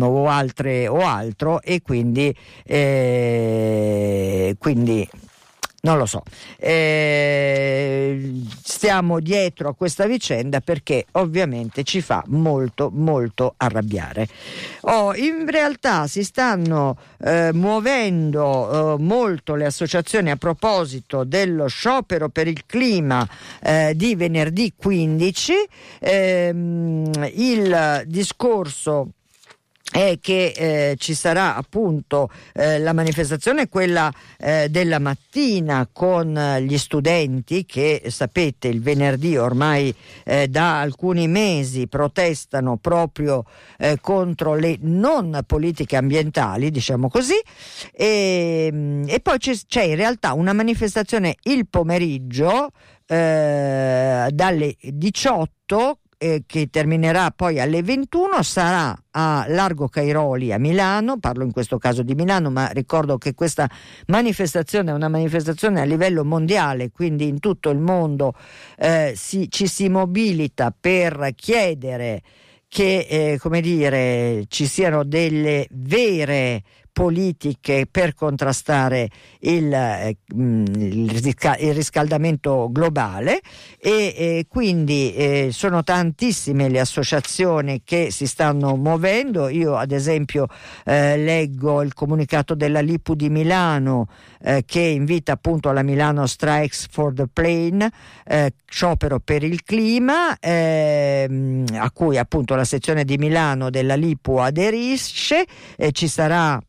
o, 0.00 0.28
altre, 0.28 0.88
o 0.88 1.00
altro 1.00 1.60
e 1.62 1.82
quindi, 1.82 2.34
quindi 4.58 5.08
non 5.88 5.96
lo 5.96 6.04
so. 6.04 6.22
Eh, 6.58 8.42
stiamo 8.62 9.20
dietro 9.20 9.70
a 9.70 9.74
questa 9.74 10.04
vicenda 10.04 10.60
perché 10.60 11.06
ovviamente 11.12 11.82
ci 11.82 12.02
fa 12.02 12.22
molto 12.26 12.90
molto 12.92 13.54
arrabbiare. 13.56 14.28
Oh, 14.82 15.14
in 15.14 15.48
realtà 15.48 16.06
si 16.06 16.24
stanno 16.24 16.98
eh, 17.24 17.52
muovendo 17.54 18.96
eh, 18.96 19.02
molto 19.02 19.54
le 19.54 19.64
associazioni 19.64 20.30
a 20.30 20.36
proposito 20.36 21.24
dello 21.24 21.68
sciopero 21.68 22.28
per 22.28 22.48
il 22.48 22.66
clima 22.66 23.26
eh, 23.62 23.94
di 23.96 24.14
venerdì 24.14 24.74
15. 24.76 25.52
Ehm, 26.00 27.30
il 27.32 28.02
discorso 28.04 29.12
è 29.90 30.18
che 30.20 30.52
eh, 30.54 30.96
ci 30.98 31.14
sarà 31.14 31.56
appunto 31.56 32.30
eh, 32.52 32.78
la 32.78 32.92
manifestazione 32.92 33.68
quella 33.68 34.12
eh, 34.38 34.68
della 34.70 34.98
mattina 34.98 35.88
con 35.90 36.58
gli 36.60 36.76
studenti 36.76 37.64
che 37.64 38.02
sapete 38.08 38.68
il 38.68 38.82
venerdì 38.82 39.36
ormai 39.36 39.94
eh, 40.24 40.48
da 40.48 40.80
alcuni 40.80 41.26
mesi 41.26 41.88
protestano 41.88 42.76
proprio 42.76 43.44
eh, 43.78 43.98
contro 44.00 44.54
le 44.54 44.76
non 44.80 45.40
politiche 45.46 45.96
ambientali 45.96 46.70
diciamo 46.70 47.08
così 47.08 47.40
e, 47.92 48.68
mm, 48.70 49.04
e 49.08 49.20
poi 49.20 49.38
c'è, 49.38 49.82
in 49.82 49.96
realtà 49.96 50.34
una 50.34 50.52
manifestazione 50.52 51.36
il 51.44 51.66
pomeriggio 51.66 52.70
eh, 53.06 54.28
dalle 54.30 54.76
18 54.80 55.98
eh, 56.18 56.42
che 56.46 56.68
terminerà 56.68 57.30
poi 57.30 57.60
alle 57.60 57.82
21 57.82 58.42
sarà 58.42 58.94
a 59.12 59.46
Largo 59.48 59.88
Cairoli 59.88 60.52
a 60.52 60.58
Milano, 60.58 61.18
parlo 61.18 61.44
in 61.44 61.52
questo 61.52 61.78
caso 61.78 62.02
di 62.02 62.14
Milano, 62.14 62.50
ma 62.50 62.68
ricordo 62.68 63.16
che 63.16 63.34
questa 63.34 63.70
manifestazione 64.08 64.90
è 64.90 64.94
una 64.94 65.08
manifestazione 65.08 65.80
a 65.80 65.84
livello 65.84 66.24
mondiale, 66.24 66.90
quindi 66.90 67.28
in 67.28 67.38
tutto 67.38 67.70
il 67.70 67.78
mondo 67.78 68.34
eh, 68.76 69.12
si, 69.16 69.48
ci 69.48 69.66
si 69.66 69.88
mobilita 69.88 70.74
per 70.78 71.30
chiedere 71.34 72.22
che 72.68 73.06
eh, 73.08 73.38
come 73.38 73.60
dire, 73.62 74.44
ci 74.48 74.66
siano 74.66 75.02
delle 75.02 75.66
vere 75.70 76.62
politiche 76.98 77.86
per 77.88 78.12
contrastare 78.12 79.08
il, 79.42 79.72
eh, 79.72 80.16
il, 80.34 81.10
riscaldamento 81.72 82.68
globale 82.72 83.40
e 83.78 84.14
eh, 84.16 84.46
quindi 84.48 85.14
eh, 85.14 85.50
sono 85.52 85.84
tantissime 85.84 86.68
le 86.68 86.80
associazioni 86.80 87.82
che 87.84 88.10
si 88.10 88.26
stanno 88.26 88.74
muovendo. 88.74 89.46
Io 89.46 89.76
ad 89.76 89.92
esempio 89.92 90.48
eh, 90.84 91.16
leggo 91.16 91.82
il 91.82 91.94
comunicato 91.94 92.56
della 92.56 92.80
Lipu 92.80 93.14
di 93.14 93.30
Milano 93.30 94.08
eh, 94.42 94.64
che 94.66 94.80
invita 94.80 95.30
appunto 95.30 95.68
alla 95.68 95.84
Milano 95.84 96.26
Strikes 96.26 96.88
for 96.90 97.14
the 97.14 97.26
eh, 98.24 98.52
sciopero 98.66 99.20
per 99.20 99.44
il 99.44 99.62
clima, 99.62 100.36
ehm, 100.36 101.64
a 101.74 101.92
cui 101.92 102.18
appunto 102.18 102.56
la 102.56 102.64
sezione 102.64 103.04
di 103.04 103.18
Milano 103.18 103.70
della 103.70 103.94
Lipu 103.94 104.38
aderisce. 104.38 105.46
ci 105.92 106.08
sarà 106.08 106.60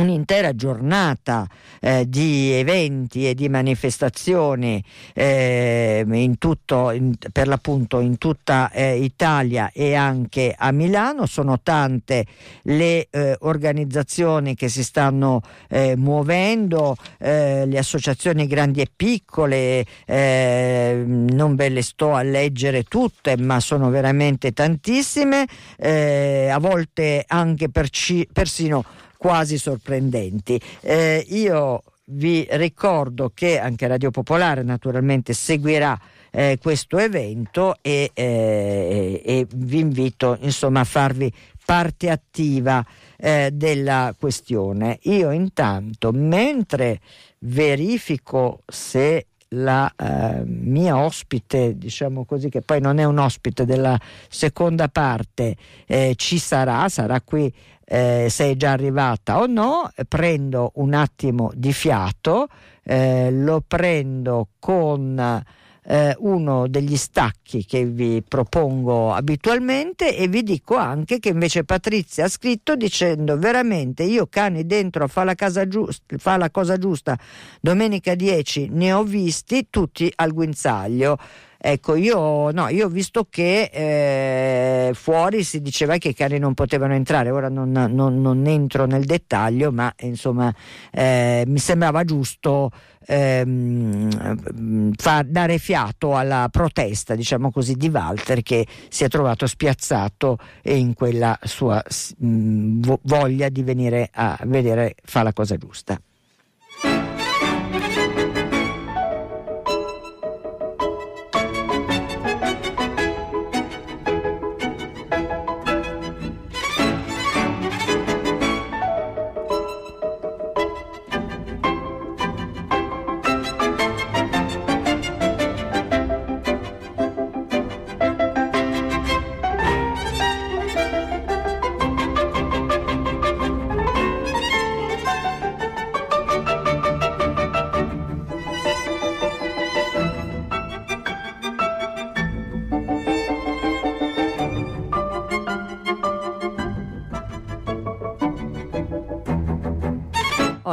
un'intera 0.00 0.54
giornata 0.54 1.46
eh, 1.80 2.08
di 2.08 2.52
eventi 2.52 3.28
e 3.28 3.34
di 3.34 3.48
manifestazioni 3.48 4.82
eh, 5.14 6.04
in 6.06 6.38
tutto, 6.38 6.90
in, 6.90 7.14
per 7.32 7.48
l'appunto 7.48 8.00
in 8.00 8.18
tutta 8.18 8.70
eh, 8.70 8.96
Italia 8.96 9.70
e 9.72 9.94
anche 9.94 10.54
a 10.56 10.70
Milano. 10.72 11.26
Sono 11.26 11.60
tante 11.62 12.26
le 12.62 13.08
eh, 13.10 13.36
organizzazioni 13.40 14.54
che 14.54 14.68
si 14.68 14.82
stanno 14.82 15.42
eh, 15.68 15.96
muovendo, 15.96 16.96
eh, 17.18 17.66
le 17.66 17.78
associazioni 17.78 18.46
grandi 18.46 18.80
e 18.80 18.88
piccole, 18.94 19.84
non 20.08 21.54
ve 21.54 21.68
le 21.68 21.82
sto 21.82 22.14
a 22.14 22.22
leggere 22.22 22.84
tutte, 22.84 23.36
ma 23.36 23.60
sono 23.60 23.90
veramente 23.90 24.52
tantissime, 24.52 25.46
a 25.78 26.58
volte 26.58 27.24
anche 27.26 27.68
perci, 27.68 28.26
persino 28.32 28.84
quasi 29.18 29.58
sorprendenti. 29.58 30.58
Eh, 30.80 31.26
io 31.28 31.82
vi 32.10 32.46
ricordo 32.52 33.30
che 33.34 33.58
anche 33.58 33.86
Radio 33.86 34.10
Popolare 34.10 34.62
naturalmente 34.62 35.34
seguirà 35.34 35.98
eh, 36.30 36.58
questo 36.60 36.98
evento 36.98 37.76
e, 37.82 38.10
eh, 38.14 39.22
e, 39.24 39.46
vi 39.54 39.80
invito 39.80 40.36
insomma 40.40 40.80
a 40.80 40.84
farvi 40.84 41.32
parte 41.64 42.08
attiva 42.08 42.84
eh, 43.16 43.50
della 43.52 44.14
questione. 44.18 44.98
Io 45.02 45.30
intanto 45.32 46.12
mentre 46.12 47.00
verifico 47.40 48.62
se 48.66 49.26
la 49.52 49.90
eh, 49.96 50.42
mia 50.44 50.98
ospite, 50.98 51.76
diciamo 51.76 52.24
così, 52.24 52.48
che 52.48 52.60
poi 52.60 52.80
non 52.80 52.98
è 52.98 53.04
un 53.04 53.18
ospite 53.18 53.64
della 53.64 53.98
seconda 54.28 54.88
parte, 54.88 55.56
eh, 55.86 56.14
ci 56.16 56.38
sarà, 56.38 56.88
sarà 56.88 57.20
qui 57.20 57.52
eh, 57.90 58.26
se 58.28 58.50
è 58.50 58.56
già 58.56 58.72
arrivata 58.72 59.40
o 59.40 59.46
no, 59.46 59.90
prendo 60.06 60.72
un 60.74 60.92
attimo 60.92 61.50
di 61.54 61.72
fiato, 61.72 62.48
eh, 62.82 63.30
lo 63.30 63.62
prendo 63.66 64.48
con 64.58 65.42
eh, 65.90 66.14
uno 66.18 66.68
degli 66.68 66.98
stacchi 66.98 67.64
che 67.64 67.86
vi 67.86 68.22
propongo 68.22 69.14
abitualmente 69.14 70.14
e 70.14 70.28
vi 70.28 70.42
dico 70.42 70.76
anche 70.76 71.18
che 71.18 71.30
invece 71.30 71.64
Patrizia 71.64 72.26
ha 72.26 72.28
scritto 72.28 72.76
dicendo 72.76 73.38
veramente 73.38 74.02
io 74.02 74.26
cani 74.26 74.66
dentro 74.66 75.08
fa 75.08 75.24
la, 75.24 75.34
giusta, 75.66 76.16
fa 76.18 76.36
la 76.36 76.50
cosa 76.50 76.76
giusta 76.76 77.18
domenica 77.58 78.14
10 78.14 78.68
ne 78.70 78.92
ho 78.92 79.02
visti 79.02 79.68
tutti 79.70 80.12
al 80.16 80.32
guinzaglio 80.32 81.16
Ecco, 81.60 81.96
io, 81.96 82.52
no, 82.52 82.68
io 82.68 82.86
ho 82.86 82.88
visto 82.88 83.26
che 83.28 83.68
eh, 83.72 84.94
fuori 84.94 85.42
si 85.42 85.60
diceva 85.60 85.96
che 85.96 86.10
i 86.10 86.14
cani 86.14 86.38
non 86.38 86.54
potevano 86.54 86.94
entrare, 86.94 87.30
ora 87.30 87.48
non, 87.48 87.72
non, 87.72 88.20
non 88.20 88.46
entro 88.46 88.86
nel 88.86 89.04
dettaglio, 89.04 89.72
ma 89.72 89.92
insomma 90.02 90.54
eh, 90.92 91.42
mi 91.48 91.58
sembrava 91.58 92.04
giusto 92.04 92.70
ehm, 93.04 94.92
far 94.94 95.24
dare 95.24 95.58
fiato 95.58 96.14
alla 96.14 96.48
protesta, 96.48 97.16
diciamo 97.16 97.50
così, 97.50 97.74
di 97.74 97.88
Walter 97.88 98.40
che 98.42 98.64
si 98.88 99.02
è 99.02 99.08
trovato 99.08 99.48
spiazzato 99.48 100.38
in 100.62 100.94
quella 100.94 101.36
sua 101.42 101.82
mh, 102.18 102.98
voglia 103.02 103.48
di 103.48 103.64
venire 103.64 104.08
a 104.12 104.38
vedere 104.44 104.94
fa 105.02 105.24
la 105.24 105.32
cosa 105.32 105.56
giusta. 105.56 106.00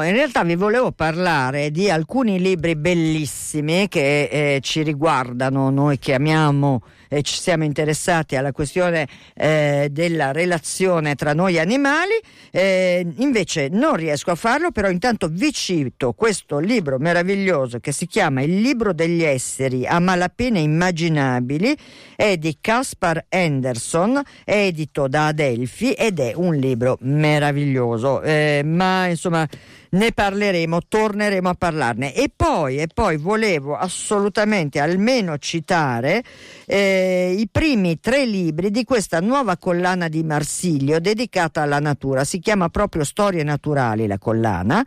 In 0.02 0.14
realtà 0.14 0.44
vi 0.44 0.56
volevo 0.56 0.92
parlare 0.92 1.72
di 1.72 1.90
alcuni 1.90 2.40
libri 2.40 2.76
bellissimi 2.76 3.88
che 3.88 4.24
eh, 4.24 4.60
ci 4.62 4.84
riguardano, 4.84 5.70
noi 5.70 6.00
che 6.00 6.14
amiamo 6.14 6.82
e 7.08 7.22
ci 7.22 7.40
siamo 7.40 7.64
interessati 7.64 8.36
alla 8.36 8.52
questione 8.52 9.08
eh, 9.36 9.88
della 9.92 10.32
relazione 10.32 11.16
tra 11.16 11.34
noi 11.34 11.60
animali. 11.60 12.14
Eh, 12.52 13.06
invece 13.18 13.70
non 13.72 13.96
riesco 13.96 14.32
a 14.32 14.36
farlo, 14.36 14.72
però 14.72 14.90
intanto 14.90 15.28
vi 15.30 15.52
cito 15.54 16.14
questo 16.14 16.60
libro 16.60 16.98
meraviglioso 16.98 17.80
che 17.80 17.92
si 17.92 18.08
chiama 18.08 18.42
Il 18.42 18.60
libro 18.60 18.94
degli 18.94 19.24
esseri 19.24 19.86
a 19.86 20.00
malapena 20.00 20.60
immaginabili, 20.60 21.76
è 22.16 22.38
di 22.38 22.58
Caspar 22.60 23.26
Anderson, 23.30 24.22
edito 24.44 25.08
da 25.08 25.28
Adelphi 25.28 25.92
ed 25.92 26.20
è 26.20 26.34
un 26.36 26.56
libro 26.56 26.98
meraviglioso. 27.02 28.22
Eh, 28.22 28.62
ma 28.66 29.08
insomma 29.08 29.48
ne 29.96 30.12
parleremo, 30.12 30.80
torneremo 30.88 31.50
a 31.50 31.54
parlarne. 31.54 32.14
E 32.14 32.30
poi, 32.34 32.78
e 32.78 32.88
poi 32.94 33.18
volevo 33.18 33.76
assolutamente 33.76 34.80
almeno 34.80 35.38
citare 35.38 36.24
eh, 36.66 37.36
i 37.38 37.48
primi 37.52 38.00
tre 38.00 38.26
libri 38.26 38.72
di 38.72 38.84
questa 38.84 39.20
nuova 39.20 39.58
collana 39.58 40.08
di 40.08 40.24
Marsilio 40.24 41.00
dedicata 41.00 41.62
alla 41.62 41.80
natura. 41.80 42.24
Si 42.24 42.40
chiama 42.40 42.70
proprio 42.70 43.04
Storie 43.04 43.44
naturali 43.44 44.08
la 44.08 44.18
collana 44.18 44.86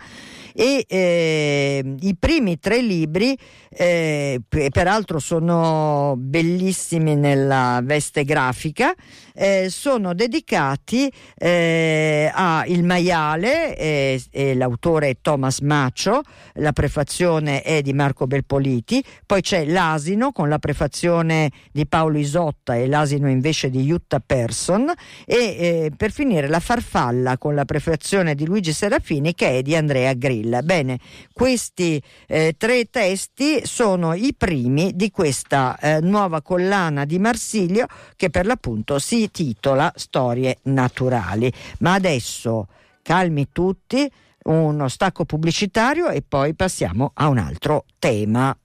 e 0.55 0.85
eh, 0.89 1.95
i 2.01 2.17
primi 2.19 2.59
tre 2.59 2.83
libri 2.83 3.39
eh, 3.71 4.41
peraltro 4.49 5.21
sono 5.21 6.15
bellissimi 6.19 7.15
nella 7.15 7.81
veste 7.85 8.25
grafica 8.25 8.93
eh, 9.39 9.69
sono 9.71 10.15
dedicati 10.15 11.11
eh, 11.37 12.29
a 12.35 12.65
Il 12.67 12.83
maiale 12.83 13.77
e 13.77 14.21
l'autore 14.55 14.98
è 15.05 15.17
Thomas 15.21 15.61
Macio 15.61 16.23
la 16.55 16.73
prefazione 16.73 17.63
è 17.63 17.83
di 17.83 17.93
Marco 17.93 18.27
Belpoliti 18.27 19.03
poi 19.25 19.41
c'è 19.41 19.67
L'asino 19.67 20.33
con 20.33 20.49
la 20.49 20.59
prefazione 20.59 21.51
di 21.71 21.87
Paolo 21.87 22.19
Isotta 22.19 22.75
e 22.75 22.89
l'asino 22.89 23.29
invece 23.29 23.71
di 23.71 23.85
Jutta 23.85 24.21
Persson 24.21 24.93
e 25.25 25.37
eh, 25.37 25.93
per 25.97 26.11
finire 26.11 26.49
La 26.49 26.61
farfalla 26.61 27.39
con 27.39 27.55
la 27.55 27.65
prefazione 27.65 28.35
di 28.35 28.45
Luigi 28.45 28.73
Serafini 28.73 29.35
che 29.35 29.59
è 29.59 29.63
di 29.63 29.77
Andrea 29.77 30.15
Grill 30.15 30.47
Villa. 30.49 30.63
Bene, 30.63 30.99
questi 31.33 32.03
eh, 32.27 32.55
tre 32.57 32.87
testi 32.87 33.61
sono 33.65 34.15
i 34.15 34.35
primi 34.37 34.93
di 34.95 35.11
questa 35.11 35.77
eh, 35.79 36.01
nuova 36.01 36.41
collana 36.41 37.05
di 37.05 37.19
Marsilio 37.19 37.87
che 38.17 38.31
per 38.31 38.47
l'appunto 38.47 38.99
si 38.99 39.31
titola 39.31 39.93
Storie 39.95 40.59
naturali. 40.63 41.53
Ma 41.81 41.93
adesso 41.95 42.67
calmi 43.03 43.49
tutti, 43.53 44.11
uno 44.45 44.89
stacco 44.89 45.25
pubblicitario 45.25 46.09
e 46.09 46.23
poi 46.27 46.55
passiamo 46.55 47.13
a 47.15 47.29
un 47.29 47.39
altro 47.39 47.85
tema. 47.99 48.57